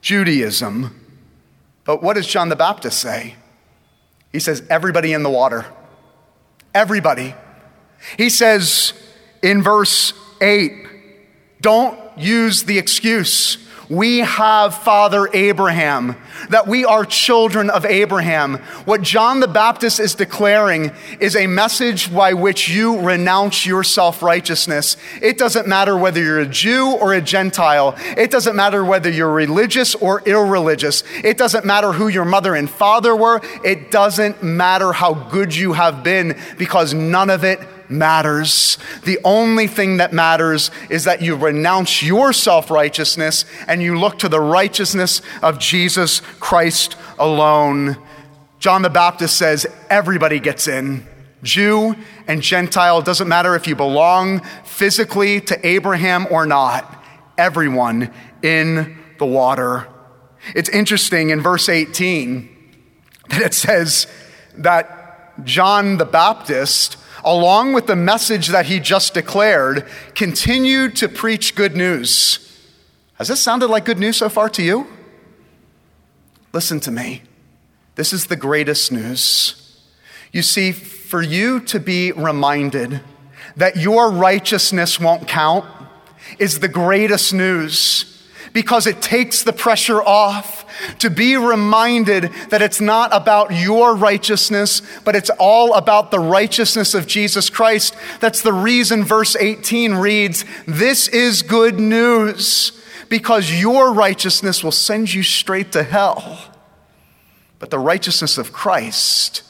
Judaism. 0.00 1.00
But 1.84 2.02
what 2.02 2.14
does 2.14 2.26
John 2.26 2.48
the 2.48 2.56
Baptist 2.56 2.98
say? 2.98 3.36
He 4.32 4.38
says, 4.40 4.62
everybody 4.68 5.12
in 5.12 5.22
the 5.22 5.30
water. 5.30 5.66
Everybody. 6.74 7.34
He 8.16 8.30
says 8.30 8.92
in 9.42 9.62
verse 9.62 10.12
8, 10.40 10.86
don't 11.60 11.98
use 12.18 12.64
the 12.64 12.78
excuse 12.78 13.58
we 13.88 14.18
have 14.18 14.74
Father 14.74 15.28
Abraham, 15.32 16.16
that 16.50 16.66
we 16.66 16.84
are 16.84 17.04
children 17.04 17.70
of 17.70 17.84
Abraham. 17.84 18.56
What 18.84 19.02
John 19.02 19.40
the 19.40 19.48
Baptist 19.48 20.00
is 20.00 20.14
declaring 20.14 20.92
is 21.20 21.36
a 21.36 21.46
message 21.46 22.14
by 22.14 22.34
which 22.34 22.68
you 22.68 23.00
renounce 23.00 23.66
your 23.66 23.84
self 23.84 24.22
righteousness. 24.22 24.96
It 25.20 25.38
doesn't 25.38 25.68
matter 25.68 25.96
whether 25.96 26.22
you're 26.22 26.40
a 26.40 26.46
Jew 26.46 26.92
or 26.92 27.12
a 27.14 27.20
Gentile, 27.20 27.94
it 28.16 28.30
doesn't 28.30 28.56
matter 28.56 28.84
whether 28.84 29.10
you're 29.10 29.32
religious 29.32 29.94
or 29.94 30.22
irreligious, 30.22 31.02
it 31.22 31.38
doesn't 31.38 31.64
matter 31.64 31.92
who 31.92 32.08
your 32.08 32.24
mother 32.24 32.54
and 32.54 32.68
father 32.68 33.14
were, 33.14 33.40
it 33.64 33.90
doesn't 33.90 34.42
matter 34.42 34.92
how 34.92 35.14
good 35.14 35.54
you 35.54 35.72
have 35.72 36.02
been, 36.02 36.38
because 36.58 36.94
none 36.94 37.30
of 37.30 37.44
it 37.44 37.60
matters. 37.88 38.78
The 39.04 39.18
only 39.24 39.66
thing 39.66 39.98
that 39.98 40.12
matters 40.12 40.70
is 40.90 41.04
that 41.04 41.22
you 41.22 41.36
renounce 41.36 42.02
your 42.02 42.32
self 42.32 42.70
righteousness 42.70 43.44
and 43.66 43.82
you 43.82 43.98
look 43.98 44.18
to 44.20 44.28
the 44.28 44.40
righteousness 44.40 45.22
of 45.42 45.58
Jesus 45.58 46.20
Christ 46.40 46.96
alone. 47.18 47.96
John 48.58 48.82
the 48.82 48.90
Baptist 48.90 49.36
says 49.36 49.66
everybody 49.90 50.40
gets 50.40 50.68
in. 50.68 51.06
Jew 51.42 51.94
and 52.26 52.40
Gentile, 52.40 53.00
it 53.00 53.04
doesn't 53.04 53.28
matter 53.28 53.54
if 53.54 53.66
you 53.66 53.76
belong 53.76 54.40
physically 54.64 55.40
to 55.42 55.66
Abraham 55.66 56.26
or 56.30 56.46
not, 56.46 57.04
everyone 57.36 58.10
in 58.42 58.98
the 59.18 59.26
water. 59.26 59.86
It's 60.54 60.68
interesting 60.68 61.30
in 61.30 61.40
verse 61.40 61.68
18 61.68 62.48
that 63.28 63.42
it 63.42 63.54
says 63.54 64.06
that 64.56 65.44
John 65.44 65.98
the 65.98 66.04
Baptist 66.04 66.96
along 67.24 67.72
with 67.72 67.86
the 67.86 67.96
message 67.96 68.48
that 68.48 68.66
he 68.66 68.78
just 68.78 69.14
declared, 69.14 69.86
continued 70.14 70.96
to 70.96 71.08
preach 71.08 71.54
good 71.54 71.74
news. 71.74 72.40
Has 73.14 73.28
this 73.28 73.40
sounded 73.40 73.68
like 73.68 73.84
good 73.84 73.98
news 73.98 74.16
so 74.16 74.28
far 74.28 74.48
to 74.50 74.62
you? 74.62 74.86
Listen 76.52 76.80
to 76.80 76.90
me. 76.90 77.22
This 77.94 78.12
is 78.12 78.26
the 78.26 78.36
greatest 78.36 78.92
news. 78.92 79.80
You 80.32 80.42
see, 80.42 80.72
for 80.72 81.22
you 81.22 81.60
to 81.60 81.80
be 81.80 82.12
reminded 82.12 83.00
that 83.56 83.76
your 83.76 84.10
righteousness 84.10 84.98
won't 84.98 85.28
count, 85.28 85.64
is 86.38 86.60
the 86.60 86.68
greatest 86.68 87.32
news 87.32 88.13
because 88.54 88.86
it 88.86 89.02
takes 89.02 89.42
the 89.42 89.52
pressure 89.52 90.00
off 90.00 90.64
to 91.00 91.10
be 91.10 91.36
reminded 91.36 92.32
that 92.50 92.62
it's 92.62 92.80
not 92.80 93.10
about 93.12 93.52
your 93.52 93.96
righteousness, 93.96 94.80
but 95.04 95.16
it's 95.16 95.30
all 95.38 95.74
about 95.74 96.10
the 96.12 96.20
righteousness 96.20 96.94
of 96.94 97.06
Jesus 97.06 97.50
Christ. 97.50 97.94
That's 98.20 98.42
the 98.42 98.52
reason 98.52 99.04
verse 99.04 99.36
18 99.36 99.96
reads, 99.96 100.44
This 100.66 101.08
is 101.08 101.42
good 101.42 101.80
news 101.80 102.80
because 103.08 103.52
your 103.52 103.92
righteousness 103.92 104.62
will 104.62 104.72
send 104.72 105.12
you 105.12 105.24
straight 105.24 105.72
to 105.72 105.82
hell. 105.82 106.38
But 107.58 107.70
the 107.70 107.78
righteousness 107.78 108.38
of 108.38 108.52
Christ 108.52 109.42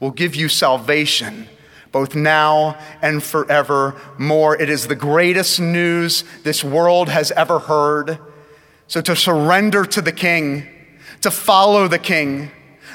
will 0.00 0.10
give 0.10 0.36
you 0.36 0.48
salvation 0.50 1.48
both 1.92 2.14
now 2.14 2.78
and 3.02 3.22
forevermore. 3.22 4.60
It 4.60 4.70
is 4.70 4.86
the 4.86 4.94
greatest 4.94 5.58
news 5.58 6.24
this 6.44 6.62
world 6.62 7.08
has 7.08 7.32
ever 7.32 7.58
heard. 7.58 8.18
So 8.90 9.00
to 9.02 9.14
surrender 9.14 9.84
to 9.84 10.02
the 10.02 10.10
king, 10.10 10.66
to 11.20 11.30
follow 11.30 11.86
the 11.86 11.96
king, 11.96 12.50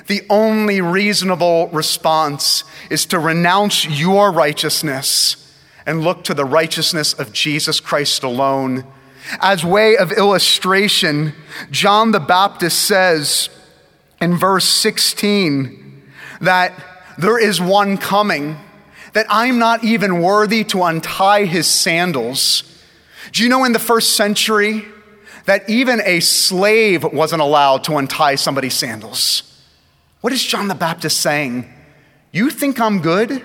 the 0.08 0.24
only 0.30 0.82
reasonable 0.82 1.70
response 1.70 2.66
is 2.90 3.06
to 3.06 3.18
renounce 3.18 3.88
your 3.88 4.30
righteousness 4.30 5.58
and 5.86 6.02
look 6.02 6.26
to 6.26 6.34
the 6.34 6.44
righteousness 6.44 7.14
of 7.14 7.32
Jesus 7.32 7.80
Christ 7.80 8.24
alone. 8.24 8.84
As 9.40 9.64
way 9.64 9.96
of 9.96 10.12
illustration, 10.12 11.34
John 11.72 12.12
the 12.12 12.20
Baptist 12.20 12.82
says 12.82 13.48
in 14.20 14.36
verse 14.36 14.66
16 14.66 16.04
that 16.42 16.74
there 17.18 17.40
is 17.40 17.62
one 17.62 17.98
coming, 17.98 18.58
that 19.14 19.28
I'm 19.30 19.60
not 19.60 19.86
even 19.86 20.22
worthy 20.22 20.66
to 20.66 20.84
untie 20.84 21.46
his 21.46 21.68
sandals. 21.68 22.64
Do 23.32 23.44
you 23.44 23.48
know 23.48 23.64
in 23.64 23.72
the 23.72 23.80
first 23.80 24.18
century, 24.18 24.88
that 25.46 25.70
even 25.70 26.02
a 26.06 26.20
slave 26.20 27.04
wasn't 27.04 27.42
allowed 27.42 27.84
to 27.86 27.98
untie 27.98 28.36
somebody's 28.36 28.74
sandals. 28.74 29.44
What 30.22 30.34
is 30.34 30.44
John 30.44 30.68
the 30.68 30.76
Baptist 30.76 31.22
saying? 31.22 31.72
You 32.32 32.50
think 32.50 32.80
I'm 32.80 33.00
good? 33.00 33.44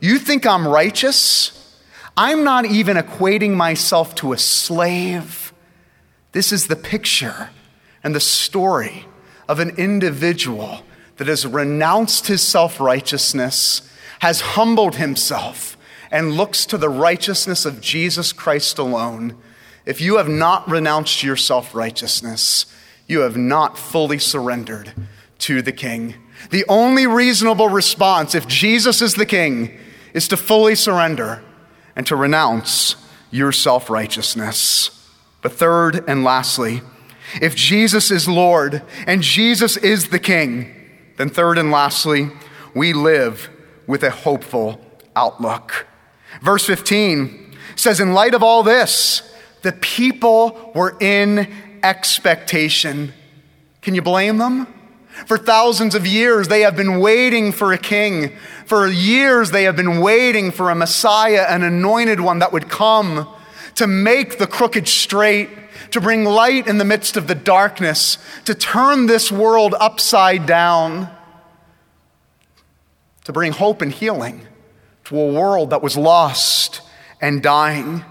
You 0.00 0.18
think 0.18 0.46
I'm 0.46 0.66
righteous? 0.66 1.56
I'm 2.16 2.44
not 2.44 2.66
even 2.66 2.96
equating 2.96 3.54
myself 3.54 4.14
to 4.16 4.32
a 4.32 4.38
slave. 4.38 5.52
This 6.32 6.52
is 6.52 6.68
the 6.68 6.76
picture 6.76 7.50
and 8.02 8.14
the 8.14 8.20
story 8.20 9.06
of 9.48 9.58
an 9.58 9.70
individual 9.70 10.82
that 11.16 11.26
has 11.26 11.46
renounced 11.46 12.28
his 12.28 12.42
self 12.42 12.80
righteousness, 12.80 13.82
has 14.20 14.40
humbled 14.40 14.96
himself, 14.96 15.76
and 16.10 16.32
looks 16.32 16.64
to 16.66 16.78
the 16.78 16.88
righteousness 16.88 17.64
of 17.64 17.80
Jesus 17.80 18.32
Christ 18.32 18.78
alone 18.78 19.36
if 19.90 20.00
you 20.00 20.18
have 20.18 20.28
not 20.28 20.70
renounced 20.70 21.24
your 21.24 21.34
self 21.34 21.74
righteousness, 21.74 22.64
you 23.08 23.20
have 23.22 23.36
not 23.36 23.76
fully 23.76 24.20
surrendered 24.20 24.92
to 25.40 25.62
the 25.62 25.72
King. 25.72 26.14
The 26.50 26.64
only 26.68 27.08
reasonable 27.08 27.68
response, 27.68 28.36
if 28.36 28.46
Jesus 28.46 29.02
is 29.02 29.14
the 29.14 29.26
King, 29.26 29.76
is 30.14 30.28
to 30.28 30.36
fully 30.36 30.76
surrender 30.76 31.42
and 31.96 32.06
to 32.06 32.14
renounce 32.14 32.94
your 33.32 33.50
self 33.50 33.90
righteousness. 33.90 35.08
But 35.42 35.54
third 35.54 36.08
and 36.08 36.22
lastly, 36.22 36.82
if 37.42 37.56
Jesus 37.56 38.12
is 38.12 38.28
Lord 38.28 38.84
and 39.08 39.22
Jesus 39.22 39.76
is 39.76 40.10
the 40.10 40.20
King, 40.20 40.72
then 41.16 41.30
third 41.30 41.58
and 41.58 41.72
lastly, 41.72 42.30
we 42.76 42.92
live 42.92 43.50
with 43.88 44.04
a 44.04 44.10
hopeful 44.10 44.80
outlook. 45.16 45.88
Verse 46.42 46.64
15 46.64 47.56
says, 47.74 47.98
In 47.98 48.12
light 48.12 48.34
of 48.34 48.44
all 48.44 48.62
this, 48.62 49.26
the 49.62 49.72
people 49.72 50.72
were 50.74 50.96
in 51.00 51.52
expectation. 51.82 53.12
Can 53.82 53.94
you 53.94 54.02
blame 54.02 54.38
them? 54.38 54.66
For 55.26 55.36
thousands 55.36 55.94
of 55.94 56.06
years, 56.06 56.48
they 56.48 56.62
have 56.62 56.76
been 56.76 57.00
waiting 57.00 57.52
for 57.52 57.72
a 57.72 57.78
king. 57.78 58.36
For 58.64 58.86
years, 58.86 59.50
they 59.50 59.64
have 59.64 59.76
been 59.76 60.00
waiting 60.00 60.50
for 60.50 60.70
a 60.70 60.74
Messiah, 60.74 61.46
an 61.48 61.62
anointed 61.62 62.20
one 62.20 62.38
that 62.38 62.52
would 62.52 62.68
come 62.68 63.28
to 63.74 63.86
make 63.86 64.38
the 64.38 64.46
crooked 64.46 64.88
straight, 64.88 65.48
to 65.90 66.00
bring 66.00 66.24
light 66.24 66.66
in 66.66 66.78
the 66.78 66.84
midst 66.84 67.16
of 67.16 67.26
the 67.26 67.34
darkness, 67.34 68.18
to 68.44 68.54
turn 68.54 69.06
this 69.06 69.30
world 69.30 69.74
upside 69.78 70.46
down, 70.46 71.08
to 73.24 73.32
bring 73.32 73.52
hope 73.52 73.82
and 73.82 73.92
healing 73.92 74.46
to 75.04 75.18
a 75.18 75.32
world 75.32 75.70
that 75.70 75.82
was 75.82 75.96
lost 75.96 76.80
and 77.20 77.42
dying. 77.42 78.04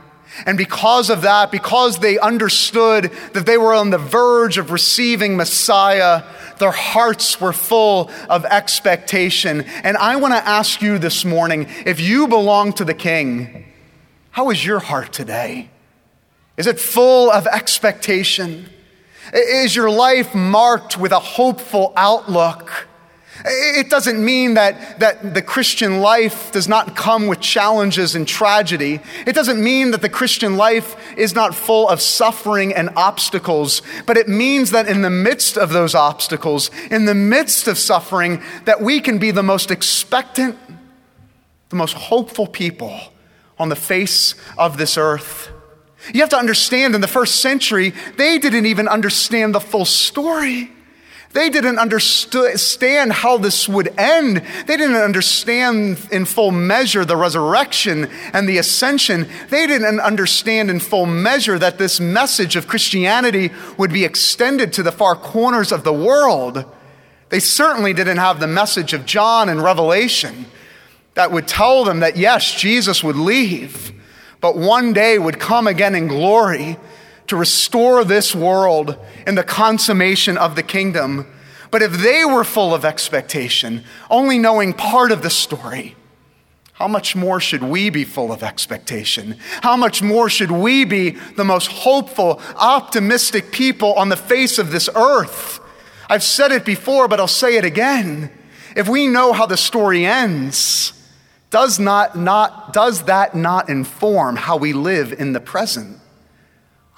And 0.46 0.58
because 0.58 1.10
of 1.10 1.22
that, 1.22 1.52
because 1.52 2.00
they 2.00 2.20
understood 2.20 3.12
that 3.34 3.46
they 3.46 3.58
were 3.58 3.74
on 3.74 3.90
the 3.90 3.98
verge 3.98 4.58
of 4.58 4.72
receiving 4.72 5.38
Messiah, 5.38 6.24
their 6.58 6.72
hearts 6.72 7.40
were 7.40 7.54
full 7.54 8.12
of 8.30 8.46
expectation. 8.46 9.62
And 9.84 9.98
I 9.98 10.18
want 10.18 10.34
to 10.34 10.48
ask 10.48 10.82
you 10.82 10.98
this 10.98 11.24
morning 11.24 11.68
if 11.86 12.00
you 12.00 12.28
belong 12.28 12.74
to 12.74 12.86
the 12.86 12.94
King, 12.94 13.66
how 14.32 14.50
is 14.50 14.66
your 14.66 14.80
heart 14.80 15.14
today? 15.14 15.70
Is 16.58 16.68
it 16.68 16.80
full 16.80 17.32
of 17.32 17.48
expectation? 17.48 18.70
Is 19.34 19.76
your 19.76 19.90
life 19.90 20.36
marked 20.36 20.98
with 20.98 21.12
a 21.12 21.20
hopeful 21.20 21.94
outlook? 21.96 22.89
It 23.46 23.90
doesn't 23.90 24.24
mean 24.24 24.56
that, 24.56 25.00
that 25.00 25.34
the 25.34 25.42
Christian 25.42 26.00
life 26.02 26.52
does 26.52 26.68
not 26.68 26.96
come 26.96 27.28
with 27.28 27.40
challenges 27.40 28.14
and 28.14 28.28
tragedy. 28.28 29.00
It 29.26 29.34
doesn't 29.34 29.64
mean 29.64 29.92
that 29.92 30.02
the 30.02 30.10
Christian 30.10 30.58
life 30.58 30.96
is 31.18 31.34
not 31.34 31.56
full 31.56 31.88
of 31.88 32.02
suffering 32.02 32.74
and 32.74 32.90
obstacles, 32.98 33.82
but 34.06 34.18
it 34.18 34.28
means 34.28 34.72
that 34.72 34.88
in 34.88 35.04
the 35.04 35.10
midst 35.10 35.58
of 35.58 35.72
those 35.72 35.96
obstacles, 35.96 36.70
in 36.92 37.06
the 37.06 37.16
midst 37.16 37.68
of 37.68 37.78
suffering, 37.78 38.44
that 38.66 38.82
we 38.82 39.00
can 39.00 39.20
be 39.20 39.32
the 39.32 39.44
most 39.44 39.72
expectant, 39.72 40.58
the 41.70 41.78
most 41.78 41.94
hopeful 41.94 42.48
people 42.48 43.00
on 43.58 43.70
the 43.70 43.76
face 43.76 44.36
of 44.58 44.78
this 44.78 44.98
earth. 44.98 45.50
You 46.14 46.22
have 46.22 46.30
to 46.30 46.38
understand 46.38 46.96
in 46.96 47.02
the 47.02 47.08
first 47.08 47.36
century, 47.42 47.94
they 48.18 48.38
didn't 48.38 48.66
even 48.66 48.88
understand 48.88 49.56
the 49.56 49.60
full 49.60 49.86
story. 49.86 50.72
They 51.32 51.52
didn't 51.52 51.78
understand 51.78 53.14
how 53.14 53.38
this 53.38 53.70
would 53.70 53.94
end. 54.00 54.38
They 54.66 54.78
didn't 54.78 54.96
understand 54.96 56.00
in 56.12 56.26
full 56.26 56.50
measure 56.50 57.06
the 57.06 57.16
resurrection 57.16 58.10
and 58.34 58.50
the 58.50 58.58
ascension. 58.58 59.30
They 59.50 59.68
didn't 59.68 60.00
understand 60.00 60.72
in 60.72 60.80
full 60.80 61.06
measure 61.06 61.60
that 61.60 61.78
this 61.78 62.00
message 62.00 62.56
of 62.56 62.68
Christianity 62.68 63.52
would 63.78 63.94
be 63.94 64.06
extended 64.06 64.74
to 64.74 64.84
the 64.84 64.92
far 64.92 65.16
corners 65.16 65.72
of 65.72 65.84
the 65.84 65.94
world. 65.94 66.66
They 67.30 67.40
certainly 67.40 67.94
didn't 67.94 68.18
have 68.18 68.40
the 68.40 68.48
message 68.48 68.94
of 68.94 69.06
John 69.06 69.50
and 69.50 69.64
Revelation 69.64 70.48
that 71.14 71.32
would 71.32 71.48
tell 71.48 71.84
them 71.84 72.00
that 72.00 72.18
yes, 72.18 72.56
Jesus 72.56 73.04
would 73.04 73.18
leave, 73.18 73.94
but 74.42 74.58
one 74.58 74.94
day 74.94 75.20
would 75.20 75.40
come 75.40 75.68
again 75.68 75.94
in 75.94 76.08
glory 76.08 76.78
to 77.30 77.36
restore 77.36 78.04
this 78.04 78.36
world 78.36 78.98
in 79.26 79.36
the 79.36 79.44
consummation 79.44 80.38
of 80.38 80.56
the 80.56 80.64
kingdom. 80.64 81.28
But 81.72 81.84
if 81.84 81.92
they 81.94 82.26
were 82.26 82.44
full 82.44 82.74
of 82.74 82.84
expectation, 82.84 83.84
only 84.10 84.40
knowing 84.40 84.74
part 84.74 85.12
of 85.12 85.22
the 85.22 85.30
story, 85.30 85.96
how 86.74 86.88
much 86.88 87.16
more 87.16 87.40
should 87.40 87.62
we 87.62 87.90
be 87.90 88.04
full 88.04 88.32
of 88.32 88.42
expectation? 88.42 89.38
How 89.62 89.76
much 89.76 90.02
more 90.02 90.30
should 90.30 90.50
we 90.50 90.86
be 90.86 91.12
the 91.36 91.44
most 91.44 91.68
hopeful, 91.68 92.42
optimistic 92.56 93.52
people 93.52 93.94
on 93.94 94.10
the 94.10 94.16
face 94.16 94.58
of 94.58 94.72
this 94.72 94.90
earth? 94.96 95.60
I've 96.10 96.24
said 96.24 96.52
it 96.52 96.66
before, 96.66 97.08
but 97.08 97.20
I'll 97.20 97.28
say 97.28 97.58
it 97.58 97.66
again. 97.66 98.32
If 98.76 98.88
we 98.88 99.08
know 99.08 99.34
how 99.34 99.46
the 99.46 99.58
story 99.58 100.06
ends, 100.06 100.94
does, 101.52 101.80
not, 101.80 102.18
not, 102.18 102.74
does 102.74 103.04
that 103.04 103.36
not 103.36 103.70
inform 103.70 104.38
how 104.38 104.58
we 104.58 104.74
live 104.74 105.14
in 105.14 105.34
the 105.34 105.40
present? 105.40 105.99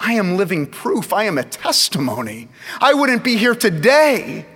I 0.03 0.13
am 0.13 0.35
living 0.35 0.65
proof. 0.65 1.13
I 1.13 1.25
am 1.25 1.37
a 1.37 1.43
testimony. 1.43 2.49
I 2.81 2.95
wouldn't 2.95 3.23
be 3.23 3.37
here 3.37 3.53
today 3.53 4.47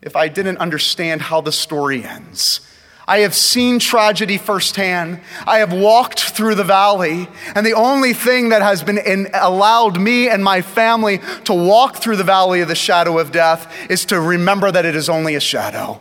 if 0.00 0.16
I 0.16 0.28
didn't 0.28 0.56
understand 0.56 1.20
how 1.20 1.42
the 1.42 1.52
story 1.52 2.02
ends. 2.02 2.62
I 3.06 3.20
have 3.20 3.34
seen 3.34 3.78
tragedy 3.78 4.38
firsthand. 4.38 5.20
I 5.46 5.58
have 5.58 5.72
walked 5.72 6.20
through 6.20 6.54
the 6.54 6.64
valley, 6.64 7.28
and 7.54 7.64
the 7.64 7.74
only 7.74 8.12
thing 8.14 8.50
that 8.50 8.62
has 8.62 8.82
been 8.82 8.98
in, 8.98 9.28
allowed 9.34 10.00
me 10.00 10.28
and 10.28 10.42
my 10.42 10.62
family 10.62 11.20
to 11.44 11.54
walk 11.54 11.96
through 11.96 12.16
the 12.16 12.24
valley 12.24 12.60
of 12.60 12.68
the 12.68 12.74
shadow 12.74 13.18
of 13.18 13.32
death 13.32 13.90
is 13.90 14.04
to 14.06 14.20
remember 14.20 14.70
that 14.70 14.84
it 14.84 14.94
is 14.94 15.08
only 15.08 15.34
a 15.34 15.40
shadow, 15.40 16.00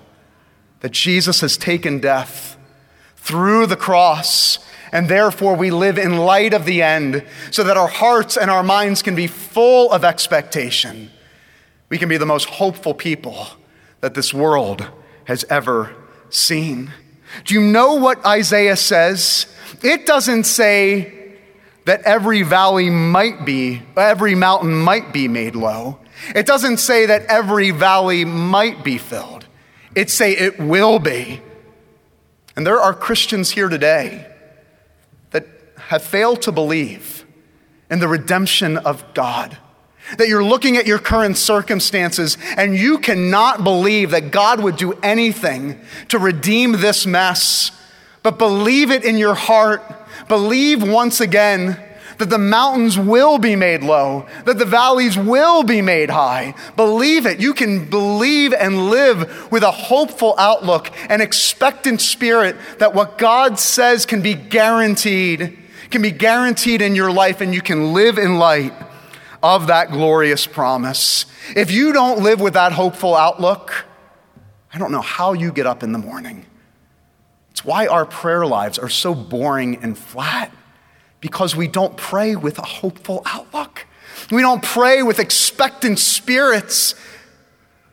that 0.82 0.92
Jesus 0.92 1.42
has 1.42 1.58
taken 1.58 2.00
death 2.00 2.58
through 3.16 3.68
the 3.68 3.78
cross 3.78 4.60
and 4.92 5.10
therefore, 5.10 5.56
we 5.56 5.72
live 5.72 5.98
in 5.98 6.18
light 6.18 6.54
of 6.54 6.66
the 6.66 6.82
end 6.82 7.26
so 7.52 7.64
that 7.64 7.78
our 7.78 7.88
hearts 7.88 8.38
and 8.38 8.50
our 8.50 8.64
minds 8.64 9.02
can 9.02 9.16
be 9.16 9.28
full 9.28 9.92
of 9.92 10.04
expectation. 10.04 11.12
We 11.90 11.98
can 11.98 12.10
be 12.10 12.18
the 12.18 12.26
most 12.26 12.46
hopeful 12.46 12.94
people 12.94 13.48
that 14.02 14.14
this 14.14 14.34
world 14.34 14.88
has 15.26 15.44
ever 15.50 15.96
seen. 16.30 16.92
Do 17.46 17.54
you 17.54 17.62
know 17.62 17.96
what 17.96 18.26
Isaiah 18.26 18.78
says? 18.78 19.48
It 19.84 20.06
doesn't 20.06 20.46
say 20.46 21.36
that 21.86 22.02
every 22.04 22.42
valley 22.44 22.90
might 22.90 23.46
be, 23.46 23.82
every 23.96 24.36
mountain 24.36 24.74
might 24.74 25.14
be 25.14 25.28
made 25.28 25.56
low. 25.56 26.00
It 26.36 26.46
doesn't 26.46 26.78
say 26.78 27.06
that 27.08 27.26
every 27.26 27.72
valley 27.72 28.26
might 28.26 28.84
be 28.84 28.98
filled. 28.98 29.46
It 29.96 30.10
say 30.10 30.34
it 30.34 30.60
will 30.60 31.00
be. 31.00 31.42
And 32.56 32.66
there 32.66 32.80
are 32.80 32.94
Christians 32.94 33.52
here 33.52 33.70
today 33.70 34.26
have 35.78 36.04
failed 36.04 36.42
to 36.44 36.52
believe 36.52 37.26
in 37.90 38.00
the 38.00 38.08
redemption 38.08 38.78
of 38.78 39.04
God. 39.14 39.58
That 40.18 40.30
you're 40.30 40.44
looking 40.44 40.78
at 40.78 40.88
your 40.88 41.00
current 41.00 41.38
circumstances 41.38 42.38
and 42.56 42.76
you 42.76 43.00
cannot 43.00 43.64
believe 43.64 44.12
that 44.12 44.32
God 44.32 44.62
would 44.62 44.78
do 44.78 44.94
anything 45.04 45.80
to 46.10 46.18
redeem 46.18 46.74
this 46.74 47.06
mess, 47.06 47.72
but 48.24 48.38
believe 48.38 48.90
it 48.90 49.04
in 49.04 49.18
your 49.18 49.36
heart. 49.36 49.84
Believe 50.28 50.82
once 50.82 51.20
again 51.20 51.78
that 52.18 52.30
the 52.30 52.38
mountains 52.38 52.98
will 52.98 53.38
be 53.38 53.56
made 53.56 53.84
low, 53.84 54.26
that 54.46 54.58
the 54.58 54.66
valleys 54.66 55.18
will 55.18 55.64
be 55.64 55.82
made 55.82 56.10
high. 56.10 56.56
Believe 56.76 57.26
it. 57.26 57.40
You 57.40 57.54
can 57.54 57.90
believe 57.90 58.54
and 58.54 58.90
live 58.90 59.52
with 59.52 59.64
a 59.64 59.72
hopeful 59.72 60.36
outlook, 60.38 60.90
an 61.10 61.22
expectant 61.22 62.02
spirit 62.02 62.56
that 62.80 62.94
what 62.94 63.18
God 63.18 63.60
says 63.60 64.06
can 64.06 64.22
be 64.22 64.34
guaranteed, 64.34 65.58
can 65.90 66.02
be 66.02 66.12
guaranteed 66.12 66.82
in 66.82 66.96
your 66.96 67.12
life, 67.12 67.42
and 67.42 67.54
you 67.54 67.62
can 67.62 67.94
live 67.94 68.18
in 68.18 68.38
light 68.38 68.74
of 69.42 69.68
that 69.68 69.92
glorious 69.92 70.48
promise. 70.48 71.26
If 71.56 71.72
you 71.72 71.94
don't 71.94 72.24
live 72.24 72.42
with 72.42 72.54
that 72.54 72.72
hopeful 72.72 73.16
outlook, 73.16 73.86
I 74.74 74.78
don't 74.78 74.92
know 74.92 75.02
how 75.02 75.34
you 75.34 75.52
get 75.52 75.66
up 75.66 75.84
in 75.84 75.92
the 75.92 76.00
morning. 76.00 76.46
It's 77.52 77.64
why 77.66 77.88
our 77.88 78.06
prayer 78.06 78.46
lives 78.46 78.78
are 78.78 78.90
so 78.90 79.16
boring 79.16 79.78
and 79.84 79.98
flat 79.98 80.52
because 81.22 81.56
we 81.56 81.68
don't 81.68 81.98
pray 81.98 82.36
with 82.36 82.60
a 82.60 82.66
hopeful 82.66 83.24
outlook. 83.26 83.88
We 84.30 84.42
don't 84.42 84.62
pray 84.62 85.02
with 85.04 85.20
expectant 85.20 86.00
spirits, 86.00 86.96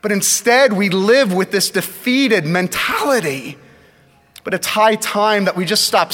but 0.03 0.13
instead 0.13 0.73
we 0.73 0.91
live 0.91 1.33
with 1.33 1.51
this 1.51 1.71
defeated 1.71 2.45
mentality. 2.45 3.57
But 4.43 4.53
it's 4.53 4.67
high 4.67 4.97
time 4.97 5.47
that 5.47 5.57
we 5.57 5.65
just 5.65 5.85
stop 5.85 6.13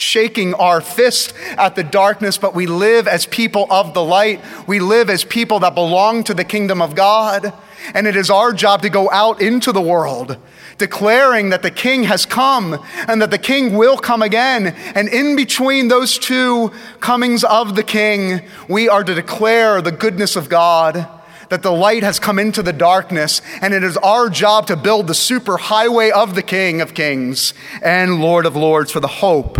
shaking 0.00 0.54
our 0.54 0.80
fist 0.80 1.34
at 1.50 1.76
the 1.76 1.84
darkness, 1.84 2.38
but 2.38 2.54
we 2.54 2.66
live 2.66 3.06
as 3.06 3.26
people 3.26 3.66
of 3.70 3.94
the 3.94 4.02
light. 4.02 4.40
We 4.66 4.80
live 4.80 5.10
as 5.10 5.24
people 5.24 5.60
that 5.60 5.74
belong 5.74 6.24
to 6.24 6.34
the 6.34 6.44
kingdom 6.44 6.80
of 6.80 6.94
God. 6.94 7.52
And 7.94 8.06
it 8.06 8.16
is 8.16 8.30
our 8.30 8.52
job 8.52 8.82
to 8.82 8.88
go 8.88 9.10
out 9.10 9.40
into 9.40 9.72
the 9.72 9.80
world 9.80 10.36
declaring 10.80 11.50
that 11.50 11.60
the 11.60 11.70
king 11.70 12.04
has 12.04 12.24
come 12.24 12.82
and 13.06 13.20
that 13.20 13.30
the 13.30 13.38
king 13.38 13.76
will 13.76 13.98
come 13.98 14.22
again. 14.22 14.68
And 14.94 15.08
in 15.08 15.36
between 15.36 15.88
those 15.88 16.18
two 16.18 16.72
comings 17.00 17.44
of 17.44 17.76
the 17.76 17.82
king, 17.82 18.48
we 18.66 18.88
are 18.88 19.04
to 19.04 19.14
declare 19.14 19.82
the 19.82 19.92
goodness 19.92 20.36
of 20.36 20.48
God. 20.48 21.06
That 21.50 21.62
the 21.62 21.72
light 21.72 22.02
has 22.02 22.18
come 22.18 22.38
into 22.38 22.62
the 22.62 22.72
darkness, 22.72 23.42
and 23.60 23.74
it 23.74 23.82
is 23.82 23.96
our 23.98 24.28
job 24.30 24.68
to 24.68 24.76
build 24.76 25.08
the 25.08 25.14
super 25.14 25.56
highway 25.56 26.10
of 26.10 26.34
the 26.34 26.42
King 26.42 26.80
of 26.80 26.94
Kings 26.94 27.54
and 27.82 28.20
Lord 28.20 28.46
of 28.46 28.56
Lords 28.56 28.92
for 28.92 29.00
the 29.00 29.08
hope 29.08 29.58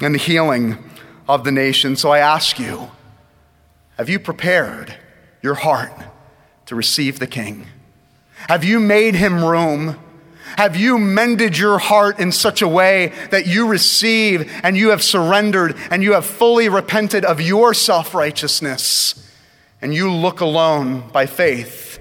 and 0.00 0.14
the 0.14 0.18
healing 0.18 0.78
of 1.28 1.44
the 1.44 1.52
nation. 1.52 1.96
So 1.96 2.10
I 2.10 2.18
ask 2.18 2.58
you, 2.58 2.90
have 3.96 4.08
you 4.08 4.18
prepared 4.18 4.94
your 5.42 5.54
heart 5.54 5.92
to 6.66 6.74
receive 6.74 7.18
the 7.18 7.26
King? 7.26 7.66
Have 8.48 8.64
you 8.64 8.78
made 8.78 9.14
him 9.14 9.44
room? 9.44 9.98
Have 10.56 10.76
you 10.76 10.98
mended 10.98 11.56
your 11.56 11.78
heart 11.78 12.18
in 12.18 12.32
such 12.32 12.60
a 12.60 12.68
way 12.68 13.12
that 13.30 13.46
you 13.46 13.66
receive 13.68 14.50
and 14.62 14.76
you 14.76 14.90
have 14.90 15.02
surrendered 15.02 15.76
and 15.90 16.02
you 16.02 16.12
have 16.12 16.26
fully 16.26 16.68
repented 16.68 17.24
of 17.24 17.40
your 17.40 17.72
self 17.72 18.14
righteousness 18.14 19.29
and 19.82 19.94
you 19.94 20.12
look 20.12 20.40
alone 20.40 21.08
by 21.12 21.26
faith 21.26 21.98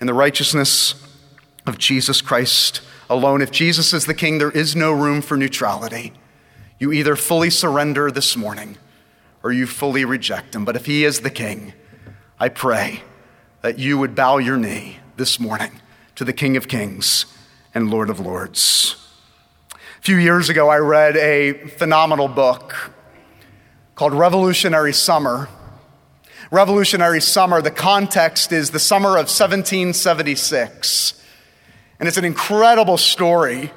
in 0.00 0.06
the 0.06 0.14
righteousness 0.14 0.94
of 1.66 1.78
Jesus 1.78 2.20
Christ 2.20 2.80
alone? 3.10 3.42
If 3.42 3.50
Jesus 3.50 3.92
is 3.92 4.06
the 4.06 4.14
King, 4.14 4.38
there 4.38 4.50
is 4.50 4.74
no 4.74 4.92
room 4.92 5.20
for 5.20 5.36
neutrality. 5.36 6.12
You 6.78 6.92
either 6.92 7.16
fully 7.16 7.50
surrender 7.50 8.10
this 8.10 8.36
morning 8.36 8.78
or 9.42 9.52
you 9.52 9.66
fully 9.66 10.04
reject 10.04 10.54
him. 10.54 10.64
But 10.64 10.76
if 10.76 10.86
he 10.86 11.04
is 11.04 11.20
the 11.20 11.30
King, 11.30 11.72
I 12.38 12.48
pray 12.48 13.02
that 13.62 13.78
you 13.78 13.98
would 13.98 14.14
bow 14.14 14.38
your 14.38 14.56
knee 14.56 14.98
this 15.16 15.40
morning 15.40 15.80
to 16.14 16.24
the 16.24 16.32
King 16.32 16.56
of 16.56 16.68
Kings 16.68 17.26
and 17.74 17.90
Lord 17.90 18.10
of 18.10 18.20
Lords. 18.20 18.96
A 19.72 20.00
few 20.00 20.16
years 20.16 20.48
ago, 20.48 20.68
I 20.68 20.78
read 20.78 21.16
a 21.16 21.52
phenomenal 21.52 22.28
book 22.28 22.92
called 23.94 24.14
Revolutionary 24.14 24.92
Summer. 24.92 25.48
Revolutionary 26.50 27.20
Summer, 27.20 27.60
the 27.60 27.70
context 27.70 28.52
is 28.52 28.70
the 28.70 28.78
summer 28.78 29.10
of 29.10 29.28
1776. 29.28 31.22
And 32.00 32.08
it's 32.08 32.16
an 32.16 32.24
incredible 32.24 32.96
story 32.96 33.70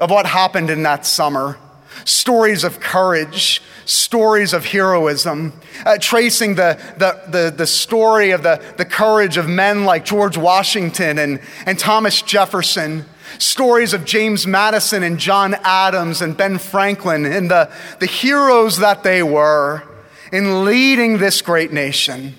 of 0.00 0.10
what 0.10 0.24
happened 0.24 0.70
in 0.70 0.84
that 0.84 1.04
summer. 1.04 1.58
Stories 2.06 2.64
of 2.64 2.80
courage, 2.80 3.60
stories 3.84 4.54
of 4.54 4.64
heroism, 4.64 5.52
uh, 5.84 5.98
tracing 6.00 6.54
the, 6.54 6.80
the, 6.96 7.30
the, 7.30 7.50
the, 7.54 7.66
story 7.66 8.30
of 8.30 8.42
the, 8.42 8.62
the 8.78 8.84
courage 8.84 9.36
of 9.36 9.48
men 9.48 9.84
like 9.84 10.04
George 10.04 10.38
Washington 10.38 11.18
and, 11.18 11.40
and 11.66 11.78
Thomas 11.78 12.22
Jefferson, 12.22 13.04
stories 13.38 13.92
of 13.92 14.04
James 14.06 14.46
Madison 14.46 15.02
and 15.02 15.18
John 15.18 15.54
Adams 15.62 16.22
and 16.22 16.36
Ben 16.36 16.58
Franklin 16.58 17.26
and 17.26 17.50
the, 17.50 17.70
the 18.00 18.06
heroes 18.06 18.78
that 18.78 19.02
they 19.02 19.22
were 19.22 19.82
in 20.34 20.64
leading 20.64 21.18
this 21.18 21.42
great 21.42 21.72
nation. 21.72 22.34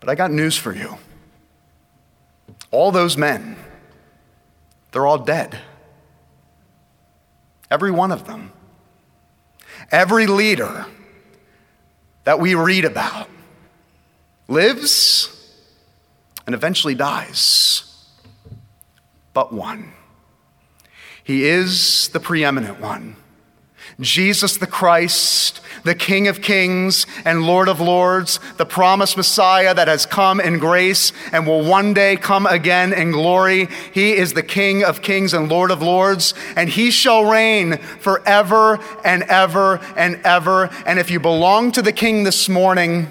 But 0.00 0.08
I 0.08 0.16
got 0.16 0.32
news 0.32 0.56
for 0.56 0.74
you. 0.74 0.98
All 2.72 2.90
those 2.90 3.16
men, 3.16 3.56
they're 4.90 5.06
all 5.06 5.18
dead. 5.18 5.56
Every 7.70 7.92
one 7.92 8.10
of 8.10 8.26
them. 8.26 8.50
Every 9.92 10.26
leader 10.26 10.86
that 12.24 12.40
we 12.40 12.56
read 12.56 12.84
about 12.84 13.28
lives 14.48 15.30
and 16.46 16.54
eventually 16.56 16.96
dies 16.96 17.84
but 19.32 19.52
one. 19.52 19.92
He 21.22 21.44
is 21.44 22.08
the 22.08 22.18
preeminent 22.18 22.80
one. 22.80 23.16
Jesus 24.00 24.58
the 24.58 24.66
Christ, 24.66 25.60
the 25.82 25.94
King 25.94 26.28
of 26.28 26.42
kings 26.42 27.06
and 27.24 27.46
Lord 27.46 27.68
of 27.68 27.80
lords, 27.80 28.38
the 28.58 28.66
promised 28.66 29.16
Messiah 29.16 29.74
that 29.74 29.88
has 29.88 30.04
come 30.04 30.38
in 30.38 30.58
grace 30.58 31.12
and 31.32 31.46
will 31.46 31.64
one 31.64 31.94
day 31.94 32.16
come 32.16 32.44
again 32.44 32.92
in 32.92 33.12
glory. 33.12 33.68
He 33.94 34.12
is 34.12 34.34
the 34.34 34.42
King 34.42 34.84
of 34.84 35.00
kings 35.00 35.32
and 35.32 35.48
Lord 35.48 35.70
of 35.70 35.80
lords, 35.80 36.34
and 36.56 36.68
he 36.68 36.90
shall 36.90 37.24
reign 37.24 37.78
forever 37.78 38.78
and 39.02 39.22
ever 39.24 39.76
and 39.96 40.20
ever. 40.24 40.68
And 40.84 40.98
if 40.98 41.10
you 41.10 41.18
belong 41.18 41.72
to 41.72 41.80
the 41.80 41.92
King 41.92 42.24
this 42.24 42.50
morning, 42.50 43.08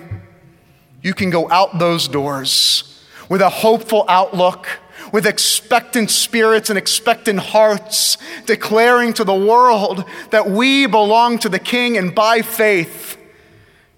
you 1.01 1.15
can 1.15 1.31
go 1.31 1.49
out 1.49 1.79
those 1.79 2.07
doors 2.07 2.83
with 3.27 3.41
a 3.41 3.49
hopeful 3.49 4.05
outlook 4.07 4.67
with 5.15 5.25
expectant 5.25 6.11
spirits 6.11 6.69
and 6.69 6.77
expectant 6.77 7.39
hearts, 7.39 8.17
declaring 8.45 9.13
to 9.13 9.23
the 9.23 9.33
world 9.33 10.03
that 10.31 10.49
we 10.49 10.85
belong 10.87 11.39
to 11.39 11.47
the 11.47 11.57
King, 11.57 11.95
and 11.95 12.13
by 12.13 12.41
faith, 12.41 13.17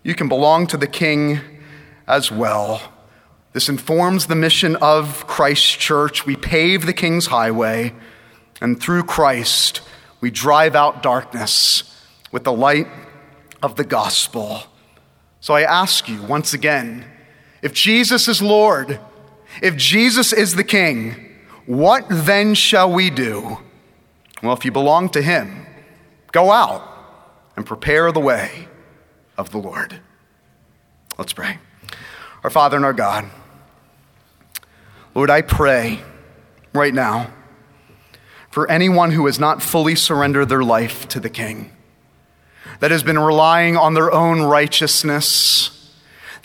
you 0.03 0.13
can 0.13 0.29
belong 0.29 0.67
to 0.67 0.77
the 0.77 0.85
King 0.85 1.39
as 2.07 2.31
well. 2.31 2.93
This 3.53 3.67
informs 3.67 4.27
the 4.27 4.35
mission 4.35 4.75
of 4.75 5.25
Christ's 5.25 5.71
church. 5.71 6.27
We 6.27 6.35
pave 6.35 6.85
the 6.85 6.93
King's 6.93 7.25
highway, 7.25 7.95
and 8.61 8.79
through 8.79 9.05
Christ, 9.05 9.81
we 10.21 10.29
drive 10.29 10.75
out 10.75 11.01
darkness 11.01 11.99
with 12.31 12.43
the 12.43 12.53
light 12.53 12.89
of 13.63 13.75
the 13.75 13.83
gospel. 13.83 14.61
So 15.39 15.55
I 15.55 15.63
ask 15.63 16.07
you 16.07 16.21
once 16.21 16.53
again 16.53 17.05
if 17.63 17.73
Jesus 17.73 18.27
is 18.27 18.39
Lord, 18.39 18.99
if 19.61 19.75
Jesus 19.75 20.33
is 20.33 20.55
the 20.55 20.63
king, 20.63 21.35
what 21.65 22.05
then 22.09 22.53
shall 22.53 22.91
we 22.91 23.09
do? 23.09 23.59
Well, 24.41 24.53
if 24.53 24.63
you 24.63 24.71
belong 24.71 25.09
to 25.09 25.21
him, 25.21 25.65
go 26.31 26.51
out 26.51 26.83
and 27.55 27.65
prepare 27.65 28.11
the 28.11 28.19
way 28.19 28.67
of 29.37 29.51
the 29.51 29.57
Lord. 29.57 29.99
Let's 31.17 31.33
pray. 31.33 31.57
Our 32.43 32.49
Father 32.49 32.77
and 32.77 32.85
our 32.85 32.93
God, 32.93 33.25
Lord, 35.15 35.29
I 35.29 35.41
pray 35.41 35.99
right 36.73 36.93
now 36.93 37.31
for 38.51 38.69
anyone 38.69 39.11
who 39.11 39.25
has 39.25 39.39
not 39.39 39.61
fully 39.61 39.95
surrendered 39.95 40.49
their 40.49 40.63
life 40.63 41.07
to 41.09 41.19
the 41.19 41.29
King, 41.29 41.71
that 42.79 42.91
has 42.91 43.03
been 43.03 43.19
relying 43.19 43.75
on 43.75 43.95
their 43.95 44.11
own 44.11 44.41
righteousness 44.41 45.76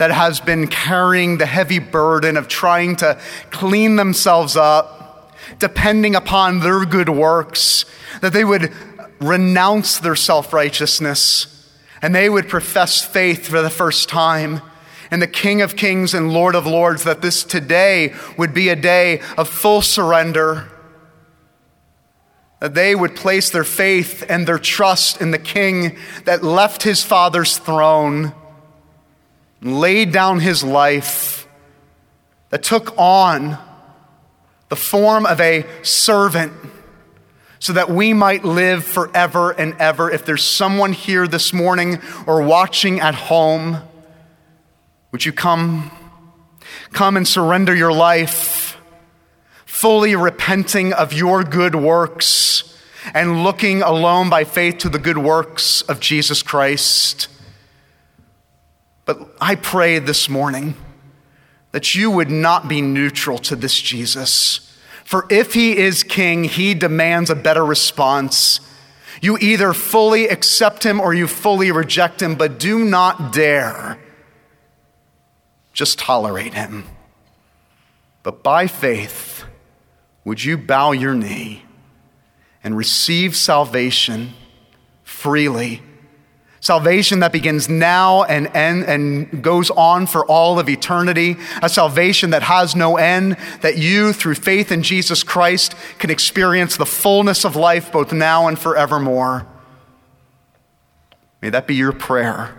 that 0.02 0.10
has 0.10 0.40
been 0.40 0.66
carrying 0.66 1.38
the 1.38 1.46
heavy 1.46 1.78
burden 1.78 2.36
of 2.36 2.48
trying 2.48 2.96
to 2.96 3.16
clean 3.52 3.94
themselves 3.94 4.56
up, 4.56 5.32
depending 5.60 6.16
upon 6.16 6.58
their 6.58 6.84
good 6.84 7.08
works, 7.08 7.84
that 8.20 8.32
they 8.32 8.44
would 8.44 8.72
renounce 9.20 10.00
their 10.00 10.16
self 10.16 10.52
righteousness 10.52 11.70
and 12.02 12.12
they 12.12 12.28
would 12.28 12.48
profess 12.48 13.00
faith 13.00 13.46
for 13.46 13.62
the 13.62 13.70
first 13.70 14.08
time 14.08 14.60
in 15.12 15.20
the 15.20 15.28
King 15.28 15.62
of 15.62 15.76
Kings 15.76 16.14
and 16.14 16.32
Lord 16.32 16.56
of 16.56 16.66
Lords, 16.66 17.04
that 17.04 17.22
this 17.22 17.44
today 17.44 18.12
would 18.36 18.52
be 18.52 18.70
a 18.70 18.74
day 18.74 19.20
of 19.38 19.48
full 19.48 19.82
surrender. 19.82 20.68
That 22.58 22.74
they 22.74 22.96
would 22.96 23.14
place 23.14 23.50
their 23.50 23.62
faith 23.62 24.24
and 24.28 24.48
their 24.48 24.58
trust 24.58 25.20
in 25.20 25.30
the 25.30 25.38
King 25.38 25.96
that 26.24 26.42
left 26.42 26.82
his 26.82 27.04
Father's 27.04 27.56
throne, 27.56 28.34
laid 29.62 30.12
down 30.12 30.40
his 30.40 30.62
life, 30.64 31.46
that 32.50 32.62
took 32.62 32.96
on 32.98 33.56
the 34.68 34.76
form 34.76 35.24
of 35.24 35.40
a 35.40 35.66
servant 35.82 36.52
so 37.58 37.72
that 37.72 37.88
we 37.88 38.12
might 38.12 38.44
live 38.44 38.84
forever 38.84 39.52
and 39.52 39.74
ever. 39.78 40.10
If 40.10 40.26
there's 40.26 40.42
someone 40.42 40.92
here 40.92 41.26
this 41.26 41.52
morning 41.52 42.00
or 42.26 42.42
watching 42.42 43.00
at 43.00 43.14
home, 43.14 43.78
would 45.12 45.24
you 45.24 45.32
come? 45.32 45.90
Come 46.92 47.16
and 47.16 47.26
surrender 47.26 47.74
your 47.74 47.92
life, 47.92 48.76
fully 49.64 50.16
repenting 50.16 50.92
of 50.92 51.12
your 51.12 51.44
good 51.44 51.74
works 51.74 52.78
and 53.14 53.44
looking 53.44 53.82
alone 53.82 54.28
by 54.28 54.44
faith 54.44 54.78
to 54.78 54.88
the 54.88 54.98
good 54.98 55.18
works 55.18 55.82
of 55.82 56.00
Jesus 56.00 56.42
Christ. 56.42 57.28
But 59.12 59.36
I 59.40 59.56
pray 59.56 59.98
this 59.98 60.28
morning 60.28 60.74
that 61.72 61.94
you 61.94 62.10
would 62.10 62.30
not 62.30 62.68
be 62.68 62.80
neutral 62.80 63.38
to 63.38 63.56
this 63.56 63.80
Jesus 63.80 64.72
for 65.04 65.26
if 65.28 65.52
he 65.52 65.76
is 65.76 66.04
king, 66.04 66.44
he 66.44 66.72
demands 66.72 67.28
a 67.28 67.34
better 67.34 67.64
response. 67.64 68.60
You 69.20 69.36
either 69.42 69.74
fully 69.74 70.26
accept 70.28 70.84
him 70.84 71.00
or 71.00 71.12
you 71.12 71.26
fully 71.26 71.70
reject 71.70 72.22
him, 72.22 72.34
but 72.34 72.58
do 72.58 72.82
not 72.82 73.30
dare 73.30 73.98
just 75.74 75.98
tolerate 75.98 76.54
him. 76.54 76.84
But 78.22 78.42
by 78.42 78.66
faith, 78.66 79.44
would 80.24 80.42
you 80.42 80.56
bow 80.56 80.92
your 80.92 81.14
knee 81.14 81.64
and 82.64 82.74
receive 82.74 83.36
salvation 83.36 84.32
freely? 85.02 85.82
Salvation 86.62 87.18
that 87.18 87.32
begins 87.32 87.68
now 87.68 88.22
and, 88.22 88.48
and, 88.54 88.84
and 88.84 89.42
goes 89.42 89.68
on 89.70 90.06
for 90.06 90.24
all 90.26 90.60
of 90.60 90.68
eternity. 90.68 91.36
A 91.60 91.68
salvation 91.68 92.30
that 92.30 92.44
has 92.44 92.76
no 92.76 92.96
end, 92.96 93.36
that 93.62 93.78
you, 93.78 94.12
through 94.12 94.36
faith 94.36 94.70
in 94.70 94.84
Jesus 94.84 95.24
Christ, 95.24 95.74
can 95.98 96.08
experience 96.08 96.76
the 96.76 96.86
fullness 96.86 97.44
of 97.44 97.56
life 97.56 97.90
both 97.90 98.12
now 98.12 98.46
and 98.46 98.56
forevermore. 98.56 99.44
May 101.42 101.50
that 101.50 101.66
be 101.66 101.74
your 101.74 101.90
prayer. 101.90 102.56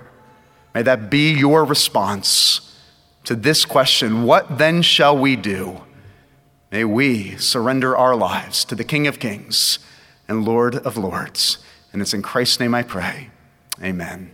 May 0.75 0.81
that 0.81 1.09
be 1.09 1.31
your 1.31 1.63
response 1.63 2.77
to 3.23 3.37
this 3.37 3.63
question 3.63 4.23
What 4.23 4.57
then 4.57 4.81
shall 4.81 5.17
we 5.17 5.37
do? 5.37 5.81
May 6.73 6.83
we 6.83 7.37
surrender 7.37 7.95
our 7.95 8.17
lives 8.17 8.65
to 8.65 8.75
the 8.75 8.83
King 8.83 9.07
of 9.07 9.19
Kings 9.19 9.79
and 10.27 10.43
Lord 10.43 10.75
of 10.75 10.97
Lords. 10.97 11.59
And 11.93 12.01
it's 12.01 12.13
in 12.13 12.21
Christ's 12.21 12.59
name 12.59 12.75
I 12.75 12.83
pray. 12.83 13.29
Amen. 13.81 14.32